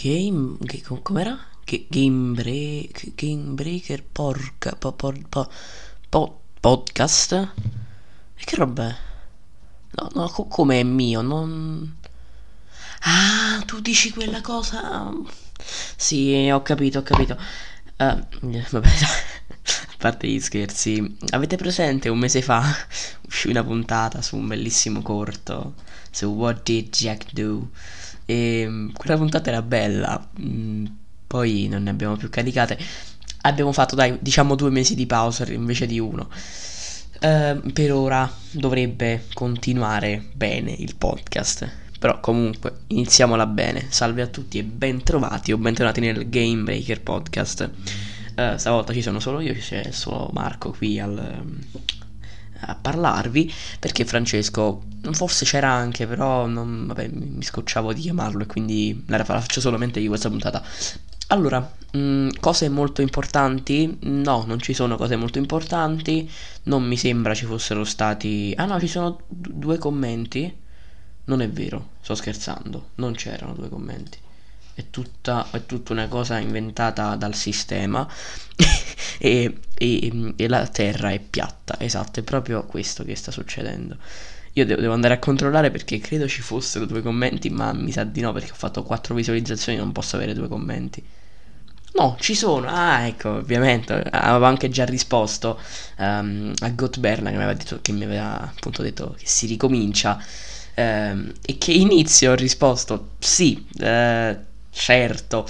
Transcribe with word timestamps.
Game... 0.00 0.58
Che, 0.64 0.80
com'era? 1.02 1.36
Game, 1.88 2.34
break, 2.34 3.14
game 3.16 3.54
Breaker 3.54 4.04
porca... 4.04 4.76
Po, 4.76 4.92
po, 4.92 5.12
po, 5.28 5.50
po, 6.08 6.40
podcast? 6.60 7.32
E 7.32 8.44
che 8.44 8.54
roba 8.54 8.88
è? 8.88 8.96
No, 9.96 10.10
no, 10.14 10.28
co- 10.28 10.46
come 10.46 10.78
è 10.78 10.84
mio, 10.84 11.20
non... 11.20 11.96
Ah, 13.00 13.60
tu 13.66 13.80
dici 13.80 14.10
quella 14.10 14.40
cosa... 14.40 15.10
Sì, 15.96 16.48
ho 16.48 16.62
capito, 16.62 17.00
ho 17.00 17.02
capito. 17.02 17.36
Uh, 17.96 18.24
vabbè, 18.70 18.88
a 18.88 19.94
parte 19.98 20.28
gli 20.28 20.38
scherzi, 20.38 21.16
avete 21.30 21.56
presente 21.56 22.08
un 22.08 22.18
mese 22.18 22.40
fa 22.40 22.62
uscì 23.26 23.48
una 23.48 23.64
puntata 23.64 24.22
su 24.22 24.36
un 24.36 24.46
bellissimo 24.46 25.02
corto 25.02 25.74
su 26.12 26.26
What 26.26 26.62
Did 26.62 26.90
Jack 26.90 27.32
Do? 27.32 27.70
E 28.30 28.90
quella 28.92 29.16
puntata 29.16 29.48
era 29.48 29.62
bella, 29.62 30.28
mm, 30.38 30.84
poi 31.26 31.66
non 31.66 31.84
ne 31.84 31.88
abbiamo 31.88 32.14
più 32.16 32.28
caricate. 32.28 32.78
Abbiamo 33.40 33.72
fatto, 33.72 33.94
dai, 33.94 34.18
diciamo 34.20 34.54
due 34.54 34.68
mesi 34.68 34.94
di 34.94 35.06
pausa 35.06 35.50
invece 35.50 35.86
di 35.86 35.98
uno. 35.98 36.28
Uh, 37.22 37.72
per 37.72 37.90
ora 37.90 38.30
dovrebbe 38.50 39.24
continuare 39.32 40.26
bene 40.34 40.72
il 40.72 40.94
podcast. 40.96 41.66
Però 41.98 42.20
comunque 42.20 42.80
iniziamola 42.88 43.46
bene. 43.46 43.86
Salve 43.88 44.20
a 44.20 44.26
tutti 44.26 44.58
e 44.58 44.62
bentrovati 44.62 45.52
o 45.52 45.56
bentornati 45.56 46.00
nel 46.00 46.28
Game 46.28 46.64
Breaker 46.64 47.00
Podcast. 47.00 47.70
Uh, 48.36 48.58
stavolta 48.58 48.92
ci 48.92 49.00
sono 49.00 49.20
solo 49.20 49.40
io, 49.40 49.54
c'è 49.54 49.90
solo 49.90 50.28
Marco 50.34 50.72
qui 50.72 51.00
al, 51.00 51.42
a 52.60 52.74
parlarvi 52.74 53.52
perché 53.78 54.04
Francesco 54.04 54.82
forse 55.12 55.44
c'era 55.44 55.70
anche 55.70 56.06
però 56.06 56.46
non, 56.46 56.86
vabbè, 56.86 57.08
mi 57.08 57.42
scocciavo 57.42 57.92
di 57.92 58.00
chiamarlo 58.00 58.42
e 58.42 58.46
quindi 58.46 59.04
la 59.06 59.24
faccio 59.24 59.60
solamente 59.60 60.00
io 60.00 60.08
questa 60.08 60.28
puntata 60.28 60.62
allora, 61.30 61.60
mh, 61.92 61.98
mm, 61.98 62.28
cose 62.40 62.68
molto 62.70 63.02
importanti? 63.02 63.98
No, 64.02 64.44
non 64.46 64.60
ci 64.60 64.72
sono 64.72 64.96
cose 64.96 65.16
molto 65.16 65.38
importanti. 65.38 66.30
Non 66.64 66.84
mi 66.84 66.96
sembra 66.96 67.34
ci 67.34 67.44
fossero 67.44 67.84
stati. 67.84 68.54
Ah 68.56 68.64
no, 68.64 68.78
ci 68.80 68.88
sono 68.88 69.20
d- 69.26 69.50
due 69.52 69.76
commenti. 69.78 70.54
Non 71.24 71.42
è 71.42 71.48
vero, 71.50 71.90
sto 72.00 72.14
scherzando. 72.14 72.90
Non 72.96 73.12
c'erano 73.14 73.52
due 73.52 73.68
commenti. 73.68 74.18
È 74.78 74.90
tutta, 74.90 75.48
è 75.50 75.66
tutta 75.66 75.92
una 75.92 76.06
cosa 76.06 76.38
inventata 76.38 77.16
dal 77.16 77.34
sistema. 77.34 78.06
e, 79.18 79.58
e, 79.74 80.34
e, 80.36 80.46
la 80.46 80.68
terra 80.68 81.10
è 81.10 81.18
piatta. 81.18 81.80
Esatto, 81.80 82.20
è 82.20 82.22
proprio 82.22 82.64
questo 82.64 83.02
che 83.02 83.16
sta 83.16 83.32
succedendo. 83.32 83.96
Io 84.52 84.64
devo, 84.64 84.80
devo, 84.80 84.92
andare 84.92 85.14
a 85.14 85.18
controllare 85.18 85.72
perché 85.72 85.98
credo 85.98 86.28
ci 86.28 86.42
fossero 86.42 86.86
due 86.86 87.02
commenti, 87.02 87.50
ma 87.50 87.72
mi 87.72 87.90
sa 87.90 88.04
di 88.04 88.20
no 88.20 88.32
perché 88.32 88.52
ho 88.52 88.54
fatto 88.54 88.84
quattro 88.84 89.16
visualizzazioni 89.16 89.78
e 89.78 89.80
non 89.80 89.90
posso 89.90 90.14
avere 90.14 90.32
due 90.32 90.46
commenti. 90.46 91.04
No, 91.94 92.16
ci 92.20 92.36
sono. 92.36 92.68
Ah, 92.68 93.04
ecco, 93.04 93.30
ovviamente. 93.30 94.00
Avevo 94.12 94.44
anche 94.44 94.68
già 94.68 94.84
risposto 94.84 95.58
um, 95.96 96.52
a 96.56 96.68
Gotberna 96.70 97.30
che 97.30 97.36
mi 97.36 97.42
aveva 97.42 97.58
detto 97.58 97.80
che 97.82 97.90
mi 97.90 98.04
aveva 98.04 98.40
appunto 98.42 98.82
detto 98.82 99.16
che 99.18 99.26
si 99.26 99.46
ricomincia. 99.46 100.24
Um, 100.76 101.32
e 101.44 101.58
che 101.58 101.72
inizio 101.72 102.30
ho 102.30 102.34
risposto 102.36 103.14
sì, 103.18 103.66
uh, 103.80 104.46
certo. 104.70 105.46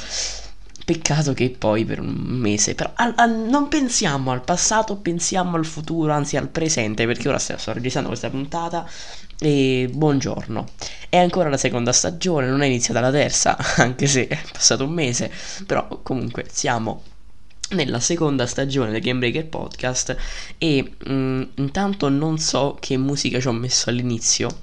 Peccato 0.84 1.34
che 1.34 1.50
poi 1.50 1.84
per 1.84 2.00
un 2.00 2.14
mese, 2.16 2.74
però 2.74 2.91
al, 2.94 3.12
al, 3.16 3.30
non 3.30 3.69
pensiamo 3.69 4.30
al 4.30 4.42
passato, 4.42 4.97
pensiamo 4.97 5.56
al 5.56 5.66
futuro, 5.66 6.12
anzi 6.12 6.38
al 6.38 6.48
presente, 6.48 7.05
perché 7.05 7.28
ora 7.28 7.39
sto 7.39 7.56
registrando 7.74 8.08
questa 8.08 8.30
puntata 8.30 8.89
e 9.39 9.89
buongiorno. 9.92 10.66
È 11.11 11.19
ancora 11.19 11.50
la 11.50 11.58
seconda 11.58 11.92
stagione, 11.92 12.46
non 12.46 12.62
è 12.62 12.66
iniziata 12.66 13.00
la 13.00 13.11
terza, 13.11 13.56
anche 13.77 14.06
se 14.06 14.28
è 14.28 14.39
passato 14.50 14.84
un 14.84 14.92
mese, 14.92 15.30
però 15.66 15.86
comunque 16.02 16.46
siamo 16.50 17.02
nella 17.70 18.01
seconda 18.01 18.46
stagione 18.46 18.90
del 18.90 19.02
Game 19.02 19.18
Breaker 19.18 19.46
Podcast 19.46 20.17
e 20.57 20.92
mh, 21.05 21.12
mm, 21.12 21.42
intanto 21.57 22.08
non 22.08 22.39
so 22.39 22.77
che 22.80 22.96
musica 22.96 23.40
ci 23.40 23.48
ho 23.48 23.52
messo 23.52 23.90
all'inizio 23.90 24.58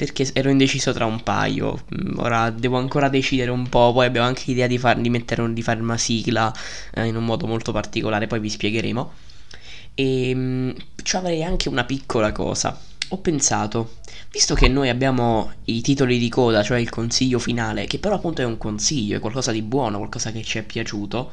perché 0.00 0.30
ero 0.32 0.48
indeciso 0.48 0.94
tra 0.94 1.04
un 1.04 1.22
paio. 1.22 1.84
Mm, 1.94 2.18
ora 2.20 2.48
devo 2.48 2.78
ancora 2.78 3.10
decidere 3.10 3.50
un 3.50 3.68
po'. 3.68 3.92
Poi 3.92 4.06
abbiamo 4.06 4.26
anche 4.26 4.44
l'idea 4.46 4.66
di, 4.66 4.78
far, 4.78 4.98
di, 4.98 5.10
mettere, 5.10 5.52
di 5.52 5.60
fare 5.60 5.78
una 5.78 5.98
sigla 5.98 6.50
eh, 6.94 7.04
in 7.04 7.16
un 7.16 7.24
modo 7.26 7.46
molto 7.46 7.70
particolare. 7.70 8.26
Poi 8.26 8.40
vi 8.40 8.48
spiegheremo. 8.48 9.12
E 9.92 10.34
mh, 10.34 10.40
mm, 10.40 10.70
ci 11.02 11.16
avrei 11.16 11.44
anche 11.44 11.68
una 11.68 11.84
piccola 11.84 12.32
cosa. 12.32 12.80
Ho 13.08 13.18
pensato, 13.18 13.96
visto 14.30 14.54
che 14.54 14.68
noi 14.68 14.88
abbiamo 14.88 15.52
i 15.64 15.82
titoli 15.82 16.18
di 16.18 16.30
coda, 16.30 16.62
cioè 16.62 16.78
il 16.78 16.88
consiglio 16.88 17.38
finale, 17.38 17.84
che 17.84 17.98
però 17.98 18.14
appunto 18.14 18.40
è 18.40 18.46
un 18.46 18.56
consiglio, 18.56 19.18
è 19.18 19.20
qualcosa 19.20 19.52
di 19.52 19.60
buono, 19.60 19.98
qualcosa 19.98 20.32
che 20.32 20.42
ci 20.42 20.56
è 20.56 20.62
piaciuto, 20.62 21.30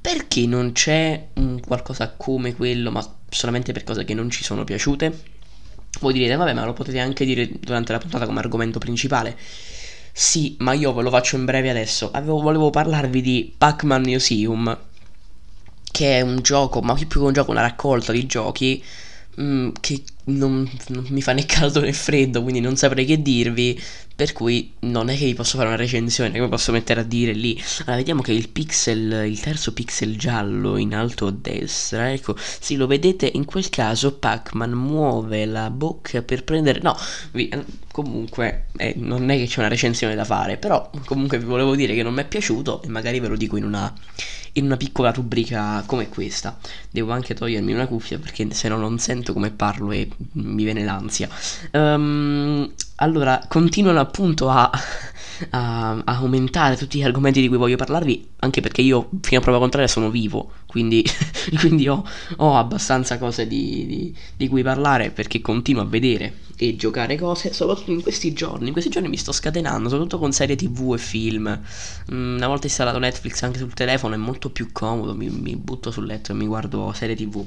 perché 0.00 0.46
non 0.46 0.72
c'è 0.72 1.28
un 1.34 1.60
qualcosa 1.60 2.14
come 2.16 2.56
quello, 2.56 2.90
ma 2.90 3.06
solamente 3.28 3.72
per 3.72 3.84
cose 3.84 4.04
che 4.04 4.14
non 4.14 4.30
ci 4.30 4.42
sono 4.42 4.64
piaciute? 4.64 5.37
Voi 6.00 6.12
direte, 6.12 6.36
vabbè, 6.36 6.52
ma 6.52 6.64
lo 6.64 6.72
potete 6.72 6.98
anche 6.98 7.24
dire 7.24 7.48
durante 7.60 7.92
la 7.92 7.98
puntata 7.98 8.26
come 8.26 8.38
argomento 8.38 8.78
principale. 8.78 9.36
Sì, 10.12 10.56
ma 10.58 10.72
io 10.72 10.92
ve 10.92 11.02
lo 11.02 11.10
faccio 11.10 11.36
in 11.36 11.44
breve 11.44 11.70
adesso. 11.70 12.10
Avevo, 12.12 12.40
volevo 12.40 12.70
parlarvi 12.70 13.20
di 13.20 13.54
Pac-Man 13.56 14.02
Museum, 14.02 14.78
che 15.90 16.18
è 16.18 16.20
un 16.20 16.40
gioco, 16.42 16.80
ma 16.80 16.94
più 16.94 17.06
che 17.08 17.18
un 17.18 17.32
gioco, 17.32 17.50
una 17.50 17.60
raccolta 17.60 18.12
di 18.12 18.26
giochi 18.26 18.82
mh, 19.36 19.42
mm, 19.42 19.68
che 19.80 20.02
non, 20.28 20.68
non, 20.88 21.04
mi 21.08 21.22
fa 21.22 21.32
né 21.32 21.44
caldo 21.44 21.80
né 21.80 21.92
freddo, 21.92 22.42
quindi 22.42 22.60
non 22.60 22.76
saprei 22.76 23.04
che 23.04 23.20
dirvi. 23.20 23.80
Per 24.18 24.32
cui 24.32 24.72
non 24.80 25.10
è 25.10 25.16
che 25.16 25.26
vi 25.26 25.34
posso 25.34 25.56
fare 25.56 25.68
una 25.68 25.76
recensione, 25.76 26.40
mi 26.40 26.48
posso 26.48 26.72
mettere 26.72 27.00
a 27.00 27.04
dire 27.04 27.32
lì. 27.32 27.56
Allora, 27.82 27.96
vediamo 27.96 28.20
che 28.20 28.32
il 28.32 28.48
pixel, 28.48 29.28
il 29.28 29.38
terzo 29.38 29.72
pixel 29.72 30.16
giallo 30.16 30.76
in 30.76 30.92
alto 30.92 31.28
a 31.28 31.30
destra, 31.30 32.10
ecco, 32.12 32.34
sì, 32.36 32.74
lo 32.74 32.88
vedete, 32.88 33.30
in 33.32 33.44
quel 33.44 33.68
caso 33.70 34.14
Pac-Man 34.14 34.72
muove 34.72 35.46
la 35.46 35.70
bocca 35.70 36.22
per 36.22 36.42
prendere... 36.42 36.80
No, 36.80 36.96
vi, 37.30 37.48
comunque 37.92 38.66
eh, 38.76 38.94
non 38.96 39.28
è 39.28 39.36
che 39.36 39.46
c'è 39.46 39.58
una 39.58 39.68
recensione 39.68 40.14
da 40.14 40.24
fare, 40.24 40.56
però 40.56 40.88
comunque 41.04 41.38
vi 41.38 41.44
volevo 41.46 41.74
dire 41.74 41.94
che 41.94 42.04
non 42.04 42.14
mi 42.14 42.20
è 42.20 42.26
piaciuto 42.26 42.80
e 42.82 42.88
magari 42.88 43.18
ve 43.18 43.26
lo 43.26 43.36
dico 43.36 43.56
in 43.56 43.64
una, 43.64 43.92
in 44.52 44.66
una 44.66 44.76
piccola 44.76 45.10
rubrica 45.10 45.82
come 45.84 46.08
questa. 46.08 46.58
Devo 46.90 47.10
anche 47.10 47.34
togliermi 47.34 47.72
una 47.72 47.88
cuffia 47.88 48.18
perché 48.20 48.46
se 48.52 48.68
no 48.68 48.76
non 48.76 48.98
sento 49.00 49.32
come 49.32 49.50
parlo 49.50 49.90
e 49.90 50.08
mi 50.32 50.64
viene 50.64 50.84
l'ansia. 50.84 51.28
Um, 51.72 52.70
allora, 52.96 53.44
continuano 53.48 54.00
appunto 54.00 54.48
a, 54.48 54.70
a, 55.50 55.90
a, 55.90 56.02
aumentare 56.04 56.76
tutti 56.76 56.98
gli 56.98 57.02
argomenti 57.02 57.40
di 57.40 57.48
cui 57.48 57.56
voglio 57.56 57.76
parlarvi, 57.76 58.28
anche 58.38 58.60
perché 58.60 58.82
io, 58.82 59.08
fino 59.20 59.40
a 59.40 59.42
prova 59.42 59.58
contraria, 59.58 59.88
sono 59.88 60.10
vivo, 60.10 60.52
quindi, 60.66 61.04
quindi 61.60 61.88
ho, 61.88 62.04
ho, 62.36 62.56
abbastanza 62.56 63.18
cose 63.18 63.46
di, 63.46 63.86
di, 63.86 64.16
di, 64.36 64.48
cui 64.48 64.62
parlare, 64.62 65.10
perché 65.10 65.40
continuo 65.40 65.82
a 65.82 65.86
vedere 65.86 66.46
e 66.56 66.74
giocare 66.74 67.16
cose, 67.16 67.52
soprattutto 67.52 67.92
in 67.92 68.02
questi 68.02 68.32
giorni. 68.32 68.66
In 68.66 68.72
questi 68.72 68.90
giorni 68.90 69.08
mi 69.08 69.16
sto 69.16 69.30
scatenando, 69.30 69.88
soprattutto 69.88 70.18
con 70.18 70.32
serie 70.32 70.56
tv 70.56 70.94
e 70.94 70.98
film. 70.98 71.60
Mm, 72.12 72.36
una 72.36 72.48
volta 72.48 72.66
installato 72.66 72.98
Netflix 72.98 73.42
anche 73.42 73.58
sul 73.58 73.74
telefono 73.74 74.14
è 74.14 74.18
molto 74.18 74.50
più 74.50 74.70
comodo, 74.72 75.14
mi, 75.14 75.28
mi 75.28 75.54
butto 75.54 75.92
sul 75.92 76.06
letto 76.06 76.32
e 76.32 76.34
mi 76.34 76.46
guardo 76.46 76.92
serie 76.94 77.14
tv. 77.14 77.46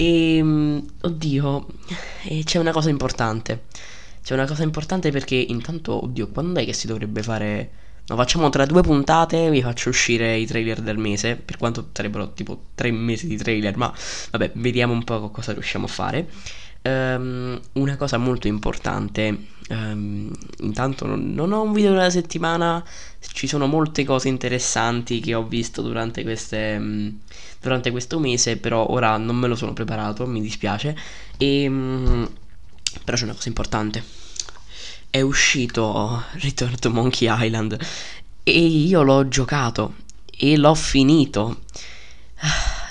E, 0.00 0.36
ehm, 0.36 0.86
oddio, 1.02 1.66
e 2.24 2.42
c'è 2.44 2.58
una 2.58 2.72
cosa 2.72 2.88
importante. 2.88 3.64
C'è 4.22 4.32
una 4.32 4.46
cosa 4.46 4.62
importante 4.62 5.10
perché 5.10 5.34
intanto, 5.34 6.04
oddio, 6.04 6.28
quando 6.28 6.60
è 6.60 6.64
che 6.64 6.72
si 6.72 6.86
dovrebbe 6.86 7.22
fare... 7.22 7.70
No, 8.06 8.16
facciamo 8.16 8.48
tra 8.48 8.64
due 8.64 8.80
puntate, 8.82 9.50
vi 9.50 9.60
faccio 9.60 9.90
uscire 9.90 10.36
i 10.36 10.46
trailer 10.46 10.80
del 10.80 10.96
mese, 10.98 11.36
per 11.36 11.58
quanto 11.58 11.90
sarebbero 11.92 12.32
tipo 12.32 12.68
tre 12.74 12.90
mesi 12.90 13.26
di 13.28 13.36
trailer, 13.36 13.76
ma 13.76 13.92
vabbè, 14.30 14.52
vediamo 14.54 14.94
un 14.94 15.04
po' 15.04 15.30
cosa 15.30 15.52
riusciamo 15.52 15.84
a 15.84 15.88
fare. 15.88 16.28
Um, 16.82 17.60
una 17.74 17.96
cosa 17.96 18.16
molto 18.16 18.46
importante, 18.46 19.48
um, 19.68 20.32
intanto 20.60 21.04
non, 21.04 21.34
non, 21.34 21.52
ho 21.52 21.60
un 21.60 21.74
video 21.74 21.90
della 21.90 22.08
settimana, 22.08 22.82
ci 23.34 23.46
sono 23.46 23.66
molte 23.66 24.02
cose 24.04 24.28
interessanti 24.28 25.20
che 25.20 25.34
ho 25.34 25.46
visto 25.46 25.82
durante, 25.82 26.22
queste, 26.22 26.76
um, 26.78 27.18
durante 27.60 27.90
questo 27.90 28.18
mese, 28.18 28.56
però 28.56 28.90
ora 28.90 29.18
non 29.18 29.36
me 29.36 29.46
lo 29.46 29.56
sono 29.56 29.74
preparato, 29.74 30.26
mi 30.26 30.40
dispiace. 30.40 30.96
E, 31.36 31.70
però 33.04 33.16
c'è 33.16 33.24
una 33.24 33.34
cosa 33.34 33.48
importante. 33.48 34.02
È 35.10 35.20
uscito 35.20 36.24
Return 36.32 36.78
to 36.78 36.90
Monkey 36.90 37.28
Island 37.30 37.76
e 38.42 38.58
io 38.58 39.02
l'ho 39.02 39.28
giocato 39.28 39.94
e 40.36 40.56
l'ho 40.56 40.74
finito. 40.74 41.60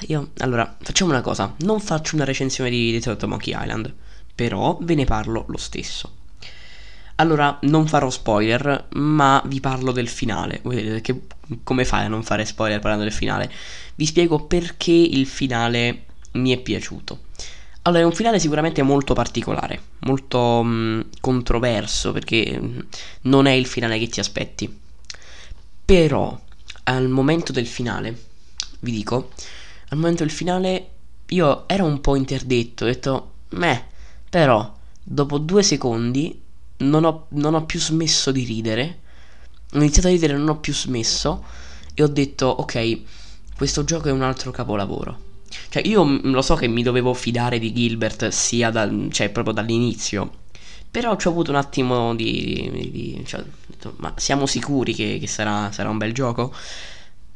Io, 0.08 0.32
allora, 0.38 0.78
facciamo 0.82 1.12
una 1.12 1.22
cosa, 1.22 1.54
non 1.60 1.80
faccio 1.80 2.16
una 2.16 2.26
recensione 2.26 2.70
di 2.70 3.00
to 3.00 3.28
Monkey 3.28 3.54
Island, 3.56 3.94
però 4.34 4.78
ve 4.82 4.96
ne 4.96 5.06
parlo 5.06 5.46
lo 5.48 5.58
stesso. 5.58 6.16
Allora, 7.16 7.58
non 7.64 7.86
farò 7.86 8.10
spoiler, 8.10 8.88
ma 8.94 9.42
vi 9.46 9.60
parlo 9.60 9.92
del 9.92 10.08
finale. 10.08 10.62
Che 11.02 11.22
come 11.64 11.84
fai 11.84 12.06
a 12.06 12.08
non 12.08 12.24
fare 12.24 12.46
spoiler 12.46 12.80
parlando 12.80 13.04
del 13.04 13.14
finale? 13.14 13.52
Vi 13.96 14.06
spiego 14.06 14.46
perché 14.46 14.92
il 14.92 15.26
finale 15.26 16.06
mi 16.34 16.52
è 16.52 16.58
piaciuto. 16.58 17.24
Allora, 17.82 18.04
è 18.04 18.06
un 18.06 18.14
finale 18.14 18.40
sicuramente 18.40 18.82
molto 18.84 19.14
particolare, 19.14 19.82
molto 20.00 20.64
mh, 20.64 21.08
controverso, 21.20 22.14
perché 22.14 22.58
mh, 22.58 22.88
non 23.24 23.48
è 23.48 23.52
il 23.52 23.66
finale 23.66 24.00
che 24.00 24.08
ti 24.08 24.22
aspetti. 24.22 24.80
Però 25.84 26.40
al 26.84 27.10
momento 27.10 27.52
del 27.52 27.68
finale, 27.68 28.18
vi 28.82 28.92
dico, 28.92 29.32
al 29.90 29.98
momento 29.98 30.24
del 30.24 30.32
finale 30.32 30.90
io 31.28 31.68
ero 31.68 31.86
un 31.86 32.02
po' 32.02 32.16
interdetto, 32.16 32.84
ho 32.84 32.88
detto, 32.88 33.32
meh, 33.50 33.86
però 34.30 34.76
dopo 35.04 35.38
due 35.38 35.64
secondi 35.64 36.42
non 36.78 37.04
ho, 37.04 37.26
non 37.30 37.54
ho 37.54 37.66
più 37.66 37.80
smesso 37.80 38.32
di 38.32 38.44
ridere, 38.44 39.00
ho 39.74 39.78
iniziato 39.78 40.08
a 40.08 40.12
ridere, 40.12 40.38
non 40.38 40.50
ho 40.50 40.58
più 40.58 40.74
smesso 40.74 41.44
e 41.94 42.04
ho 42.04 42.08
detto, 42.08 42.48
ok, 42.48 43.00
questo 43.56 43.84
gioco 43.84 44.08
è 44.08 44.12
un 44.12 44.22
altro 44.22 44.52
capolavoro. 44.52 45.28
Cioè, 45.70 45.86
io 45.86 46.20
lo 46.24 46.42
so 46.42 46.56
che 46.56 46.68
mi 46.68 46.84
dovevo 46.84 47.14
fidare 47.14 47.60
di 47.60 47.74
Gilbert 47.74 48.30
sia 48.30 48.70
da, 48.70 48.90
cioè, 49.10 49.30
proprio 49.30 49.54
dall'inizio. 49.54 50.32
Però 50.90 51.16
ci 51.18 51.28
ho 51.28 51.32
avuto 51.32 51.52
un 51.52 51.58
attimo 51.58 52.16
di. 52.16 52.70
di, 52.72 52.92
di 52.92 53.24
cioè, 53.26 53.44
detto, 53.66 53.94
ma 53.98 54.14
siamo 54.16 54.46
sicuri 54.46 54.94
che, 54.94 55.18
che 55.20 55.28
sarà, 55.28 55.72
sarà, 55.72 55.90
un 55.90 55.98
bel 55.98 56.14
gioco? 56.14 56.54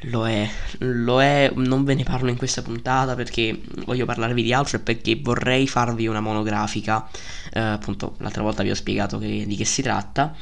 Lo 0.08 0.28
è, 0.28 0.50
lo 0.80 1.22
è, 1.22 1.50
non 1.56 1.86
ve 1.86 1.94
ne 1.94 2.04
parlo 2.04 2.30
in 2.30 2.36
questa 2.36 2.62
puntata 2.62 3.16
perché 3.16 3.62
voglio 3.86 4.06
parlarvi 4.06 4.44
di 4.44 4.52
altro 4.52 4.78
e 4.78 4.80
perché 4.82 5.18
vorrei 5.22 5.66
farvi 5.68 6.08
una 6.08 6.20
monografica. 6.20 7.08
Eh, 7.54 7.60
appunto, 7.60 8.16
l'altra 8.20 8.42
volta 8.42 8.64
vi 8.64 8.72
ho 8.72 8.76
spiegato 8.76 9.18
che, 9.18 9.46
di 9.48 9.56
che 9.56 9.66
si 9.66 9.82
tratta. 9.82 10.36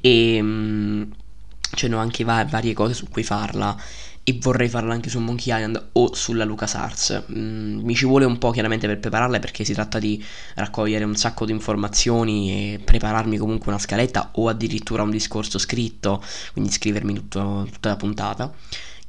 E. 0.00 0.42
Mh, 0.42 1.08
c'erano 1.74 2.00
anche 2.00 2.22
va- 2.24 2.44
varie 2.44 2.72
cose 2.72 2.94
su 2.94 3.08
cui 3.08 3.24
farla 3.24 3.76
e 4.22 4.38
vorrei 4.40 4.68
farla 4.68 4.94
anche 4.94 5.10
su 5.10 5.18
Monkey 5.20 5.52
Island 5.54 5.88
o 5.92 6.14
sulla 6.14 6.44
LucasArts. 6.44 7.24
Mm, 7.36 7.80
mi 7.84 7.94
ci 7.94 8.06
vuole 8.06 8.24
un 8.24 8.38
po' 8.38 8.50
chiaramente 8.50 8.86
per 8.86 8.98
prepararla 9.00 9.38
perché 9.38 9.64
si 9.64 9.72
tratta 9.74 9.98
di 9.98 10.22
raccogliere 10.54 11.04
un 11.04 11.16
sacco 11.16 11.44
di 11.44 11.52
informazioni 11.52 12.74
e 12.74 12.78
prepararmi 12.78 13.36
comunque 13.36 13.68
una 13.70 13.78
scaletta 13.80 14.30
o 14.34 14.48
addirittura 14.48 15.02
un 15.02 15.10
discorso 15.10 15.58
scritto, 15.58 16.22
quindi 16.52 16.70
scrivermi 16.70 17.12
tutto, 17.14 17.68
tutta 17.70 17.90
la 17.90 17.96
puntata. 17.96 18.52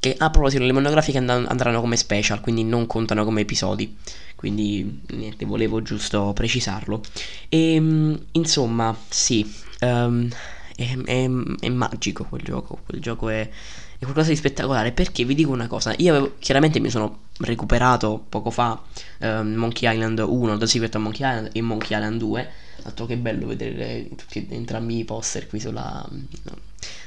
Che 0.05 0.13
a 0.19 0.29
proposito 0.29 0.63
le 0.63 0.71
monografiche 0.71 1.17
and- 1.17 1.47
andranno 1.47 1.81
come 1.81 1.95
special, 1.95 2.39
quindi 2.39 2.63
non 2.63 2.85
contano 2.85 3.25
come 3.25 3.41
episodi. 3.41 3.97
Quindi 4.35 5.01
niente, 5.07 5.45
volevo 5.45 5.81
giusto 5.81 6.31
precisarlo. 6.31 7.01
E 7.49 7.79
mm, 7.79 8.13
insomma, 8.33 8.95
sì, 9.09 9.51
um, 9.81 10.29
è, 10.75 10.95
è, 11.05 11.27
è 11.59 11.69
magico 11.69 12.23
quel 12.25 12.43
gioco. 12.43 12.81
Quel 12.85 13.01
gioco 13.01 13.29
è 13.29 13.49
è 13.97 14.03
qualcosa 14.03 14.29
di 14.29 14.35
spettacolare 14.35 14.91
perché 14.91 15.23
vi 15.23 15.33
dico 15.33 15.51
una 15.51 15.67
cosa, 15.67 15.93
io 15.97 16.11
avevo, 16.13 16.35
chiaramente 16.37 16.79
mi 16.79 16.89
sono 16.91 17.21
recuperato 17.39 18.23
poco 18.29 18.51
fa 18.51 18.79
um, 19.21 19.53
Monkey 19.53 19.91
Island 19.91 20.19
1, 20.19 20.57
The 20.57 20.67
Secret 20.67 20.93
of 20.95 21.01
Monkey 21.01 21.27
Island 21.27 21.49
e 21.51 21.61
Monkey 21.61 21.97
Island 21.97 22.19
2, 22.19 22.51
altro 22.85 23.05
che 23.05 23.17
bello 23.17 23.47
vedere 23.47 24.07
tutti 24.15 24.47
entrambi 24.49 24.99
i 24.99 25.05
poster 25.05 25.47
qui 25.47 25.59
sulla, 25.59 26.07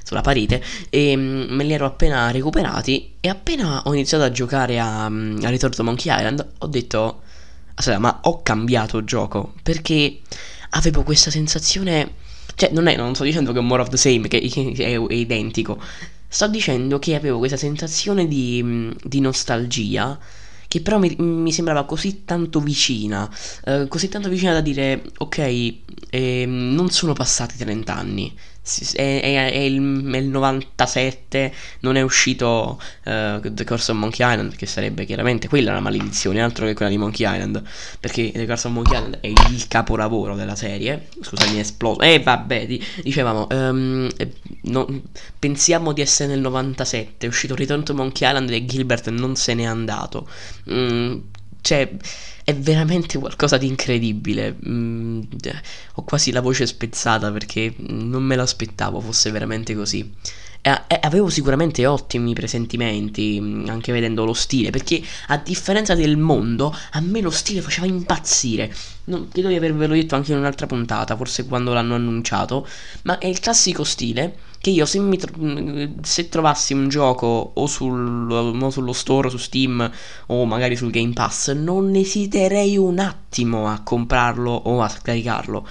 sulla 0.03 0.21
parete. 0.21 0.63
E 0.91 1.15
um, 1.15 1.47
me 1.51 1.65
li 1.65 1.73
ero 1.73 1.87
appena 1.87 2.31
recuperati 2.31 3.15
e 3.21 3.29
appena 3.29 3.83
ho 3.85 3.95
iniziato 3.95 4.25
a 4.25 4.31
giocare 4.31 4.79
a, 4.79 5.07
um, 5.07 5.39
a 5.43 5.49
Return 5.49 5.73
to 5.73 5.85
Monkey 5.85 6.15
Island 6.15 6.47
ho 6.59 6.67
detto, 6.67 7.23
aspetta 7.75 7.99
ma 7.99 8.21
ho 8.23 8.43
cambiato 8.43 9.05
gioco 9.05 9.55
perché 9.63 10.21
avevo 10.71 11.03
questa 11.03 11.31
sensazione... 11.31 12.27
Cioè, 12.55 12.71
non, 12.73 12.89
è, 12.89 12.97
non 12.97 13.15
sto 13.15 13.23
dicendo 13.23 13.53
che 13.53 13.61
è 13.61 13.63
more 13.63 13.83
of 13.83 13.89
the 13.89 13.97
same, 13.97 14.27
che 14.27 14.39
è, 14.77 14.99
è 14.99 15.13
identico, 15.15 15.81
Sto 16.31 16.47
dicendo 16.47 16.99
che 16.99 17.15
avevo 17.15 17.39
questa 17.39 17.57
sensazione 17.57 18.29
di, 18.29 18.61
mm, 18.63 18.91
di 19.03 19.21
nostalgia 19.21 20.19
che 20.69 20.83
però 20.83 20.99
mi, 20.99 21.15
mi, 21.19 21.51
sembrava 21.51 21.85
così 21.85 22.25
tanto 22.25 22.61
vicina, 22.61 23.29
eh, 23.65 23.87
così 23.89 24.09
tanto 24.09 24.29
vicina 24.29 24.53
da 24.53 24.61
dire 24.61 25.03
ok, 25.17 25.75
eh, 26.11 26.45
non 26.47 26.91
sono 26.91 27.15
passati 27.15 27.57
30 27.57 27.97
anni, 27.97 28.39
è, 28.95 29.21
è, 29.21 29.51
è, 29.51 29.57
il, 29.57 30.11
è, 30.13 30.17
il, 30.17 30.29
97, 30.29 31.53
non 31.81 31.97
è 31.97 32.03
uscito 32.03 32.81
uh, 33.05 33.41
The 33.41 33.65
Curse 33.65 33.93
of 33.93 33.99
Monkey 33.99 34.31
Island, 34.31 34.55
che 34.57 34.67
sarebbe 34.67 35.05
chiaramente 35.05 35.49
quella 35.49 35.73
la 35.73 35.81
maledizione, 35.81 36.43
altro 36.43 36.67
che 36.67 36.75
quella 36.75 36.91
di 36.91 36.99
Monkey 36.99 37.27
Island, 37.27 37.63
perché 37.99 38.31
The 38.33 38.47
Curse 38.47 38.67
of 38.69 38.73
Monkey 38.75 38.97
Island 38.97 39.19
è 39.21 39.27
il 39.27 39.67
capolavoro 39.69 40.35
della 40.35 40.57
serie. 40.57 41.09
Scusami, 41.21 41.57
è 41.57 41.61
esploso. 41.61 42.01
Eh, 42.01 42.21
vabbè, 42.21 42.67
di, 42.67 42.85
dicevamo, 43.03 43.47
um, 43.51 44.09
no, 44.63 45.03
pensiamo 45.39 45.93
di 45.93 46.01
essere 46.01 46.29
nel 46.29 46.41
97, 46.41 47.27
è 47.27 47.29
uscito 47.29 47.55
Return 47.55 47.85
to 47.85 47.95
Monkey 47.95 48.29
Island 48.29 48.51
e 48.51 48.65
Gilbert 48.65 49.09
non 49.11 49.37
se 49.37 49.55
n'è 49.55 49.65
andato. 49.65 50.29
Mm, 50.71 51.19
cioè 51.61 51.91
è 52.45 52.55
veramente 52.55 53.19
qualcosa 53.19 53.59
di 53.59 53.67
incredibile. 53.67 54.57
Mm, 54.67 55.23
ho 55.95 56.03
quasi 56.05 56.33
la 56.33 56.41
voce 56.41 56.67
spezzata 56.67 57.31
perché 57.31 57.75
non 57.79 58.23
me 58.23 58.37
l'aspettavo 58.37 59.01
fosse 59.01 59.31
veramente 59.31 59.75
così. 59.75 60.11
E, 60.69 60.95
e 60.95 61.01
avevo 61.03 61.31
sicuramente 61.31 61.87
ottimi 61.87 62.35
presentimenti, 62.35 63.41
mm, 63.41 63.69
anche 63.69 63.93
vedendo 63.93 64.25
lo 64.25 64.35
stile, 64.35 64.71
perché 64.71 65.03
a 65.29 65.39
differenza 65.39 65.95
del 65.95 66.19
mondo, 66.19 66.75
a 66.91 67.01
me 67.01 67.21
lo 67.23 67.31
stile 67.31 67.63
faceva 67.63 67.87
impazzire. 67.87 68.75
Non, 69.05 69.29
credo 69.29 69.49
di 69.49 69.57
avervelo 69.57 69.95
detto 69.95 70.15
anche 70.15 70.33
in 70.33 70.39
un'altra 70.39 70.67
puntata, 70.67 71.17
forse 71.17 71.47
quando 71.47 71.73
l'hanno 71.73 71.95
annunciato, 71.95 72.67
ma 73.03 73.17
è 73.19 73.27
il 73.27 73.41
classico 73.41 73.83
stile 73.85 74.37
che 74.61 74.71
io 74.71 74.85
se, 74.85 75.01
tro- 75.17 75.91
se 76.03 76.29
trovassi 76.29 76.75
un 76.75 76.89
gioco 76.89 77.53
o, 77.55 77.67
sul, 77.67 78.31
o 78.31 78.71
sullo 78.71 78.93
store, 78.93 79.31
su 79.31 79.39
Steam 79.39 79.91
o 80.27 80.45
magari 80.45 80.77
sul 80.77 80.91
Game 80.91 81.13
Pass, 81.13 81.53
non 81.53 81.95
esiterei 81.95 82.77
un 82.77 82.99
attimo 82.99 83.69
a 83.69 83.81
comprarlo 83.83 84.51
o 84.51 84.83
a 84.83 84.89
scaricarlo. 84.89 85.67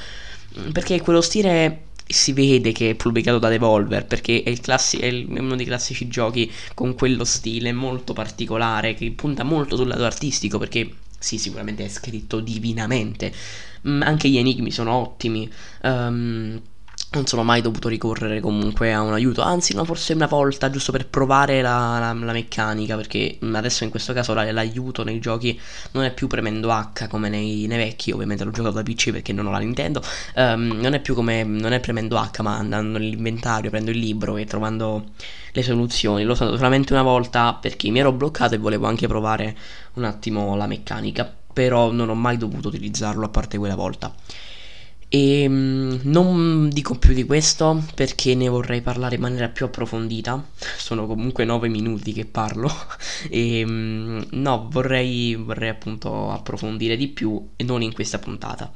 Perché 0.72 1.02
quello 1.02 1.22
stile 1.22 1.87
si 2.08 2.34
vede 2.34 2.72
che 2.72 2.92
è 2.92 2.96
pubblicato 2.96 3.40
da 3.40 3.50
Devolver 3.50 4.06
perché 4.06 4.44
è, 4.44 4.56
classi- 4.60 4.98
è, 4.98 5.10
uno 5.10 5.56
dei 5.56 5.66
classici 5.66 6.08
giochi 6.08 6.52
con 6.74 6.96
quello 6.96 7.24
stile 7.24 7.74
molto 7.74 8.14
particolare 8.14 8.94
che 8.94 9.12
punta 9.12 9.44
molto 9.44 9.76
sul 9.76 9.88
lato 9.88 10.06
artistico 10.06 10.58
perché 10.58 10.90
sì, 11.20 11.38
sicuramente 11.38 11.86
è 11.86 11.90
scritto 11.90 12.40
divinamente. 12.40 13.34
Mm, 13.88 14.02
anche 14.04 14.30
gli 14.30 14.38
enigmi 14.38 14.72
sono 14.72 14.94
ottimi. 14.94 15.50
Um, 15.84 16.62
non 17.10 17.26
sono 17.26 17.44
mai 17.44 17.62
dovuto 17.62 17.88
ricorrere 17.88 18.42
comunque 18.42 18.94
a 18.94 19.02
un 19.02 19.14
aiuto, 19.14 19.42
anzi 19.42 19.74
no, 19.74 19.86
forse 19.86 20.12
una 20.12 20.28
volta 20.28 20.70
giusto 20.70 20.92
per 20.92 21.08
provare 21.08 21.62
la, 21.62 22.00
la, 22.00 22.14
la 22.14 22.32
meccanica, 22.34 22.98
perché 22.98 23.38
adesso 23.54 23.86
in 23.86 23.90
questo 23.90 24.12
caso 24.12 24.34
la, 24.34 24.52
l'aiuto 24.52 25.04
nei 25.06 25.20
giochi 25.20 25.58
non 25.92 26.04
è 26.04 26.14
più 26.14 26.28
premendo 26.28 26.70
H 26.70 27.08
come 27.08 27.30
nei, 27.30 27.66
nei, 27.66 27.78
vecchi, 27.78 28.12
ovviamente 28.12 28.44
l'ho 28.44 28.52
giocato 28.52 28.76
da 28.76 28.84
PC 28.84 29.12
perché 29.12 29.32
non 29.32 29.48
ho 29.48 29.52
la 29.52 29.60
Nintendo, 29.60 30.04
um, 30.36 30.80
non 30.82 30.94
è 30.94 31.00
più 31.00 31.16
come, 31.16 31.44
non 31.44 31.72
è 31.72 31.80
premendo 31.80 32.18
H 32.18 32.42
ma 32.42 32.58
andando 32.58 32.98
nell'inventario, 32.98 33.70
prendo 33.70 33.92
il 33.92 34.00
libro 34.00 34.36
e 34.36 34.44
trovando 34.46 35.12
le 35.54 35.64
soluzioni, 35.64 36.24
l'ho 36.24 36.34
usato 36.34 36.58
solamente 36.58 36.92
una 36.92 37.04
volta 37.04 37.54
perché 37.54 37.90
mi 37.90 38.00
ero 38.00 38.12
bloccato 38.12 38.56
e 38.56 38.58
volevo 38.58 38.86
anche 38.86 39.08
provare 39.08 39.56
un 39.94 40.04
attimo 40.04 40.58
la 40.58 40.68
meccanica, 40.68 41.34
però 41.54 41.90
non 41.92 42.10
ho 42.10 42.16
mai 42.16 42.36
dovuto 42.36 42.68
utilizzarlo 42.68 43.26
a 43.26 43.30
parte 43.30 43.58
quella 43.58 43.76
volta. 43.76 44.14
E 45.10 45.46
um, 45.48 46.00
non 46.04 46.68
dico 46.70 46.96
più 46.96 47.14
di 47.14 47.24
questo 47.24 47.82
perché 47.96 48.36
ne 48.36 48.50
vorrei 48.50 48.82
parlare 48.82 49.16
in 49.16 49.22
maniera 49.22 49.48
più 49.48 49.66
approfondita. 49.66 50.46
Sono 50.78 51.08
comunque 51.08 51.46
9 51.46 51.70
minuti 51.70 52.12
che 52.12 52.26
parlo. 52.26 52.70
e 53.30 53.64
um, 53.64 54.26
no, 54.32 54.68
vorrei, 54.70 55.36
vorrei 55.36 55.70
appunto 55.70 56.32
approfondire 56.32 56.98
di 56.98 57.08
più 57.08 57.52
e 57.56 57.64
non 57.64 57.82
in 57.82 57.94
questa 57.94 58.20
puntata. 58.20 58.72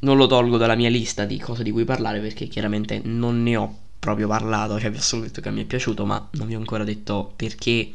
Non 0.00 0.16
lo 0.16 0.26
tolgo 0.26 0.56
dalla 0.56 0.74
mia 0.74 0.90
lista 0.90 1.24
di 1.24 1.38
cose 1.38 1.62
di 1.62 1.70
cui 1.70 1.84
parlare 1.84 2.20
perché 2.20 2.46
chiaramente 2.46 3.00
non 3.04 3.42
ne 3.42 3.56
ho 3.56 3.78
proprio 4.04 4.26
parlato, 4.26 4.78
cioè 4.78 4.90
vi 4.90 4.98
ho 4.98 5.00
solo 5.00 5.22
detto 5.22 5.40
che 5.40 5.50
mi 5.50 5.62
è 5.62 5.64
piaciuto, 5.64 6.04
ma 6.04 6.28
non 6.32 6.46
vi 6.46 6.54
ho 6.54 6.58
ancora 6.58 6.84
detto 6.84 7.32
perché. 7.34 7.92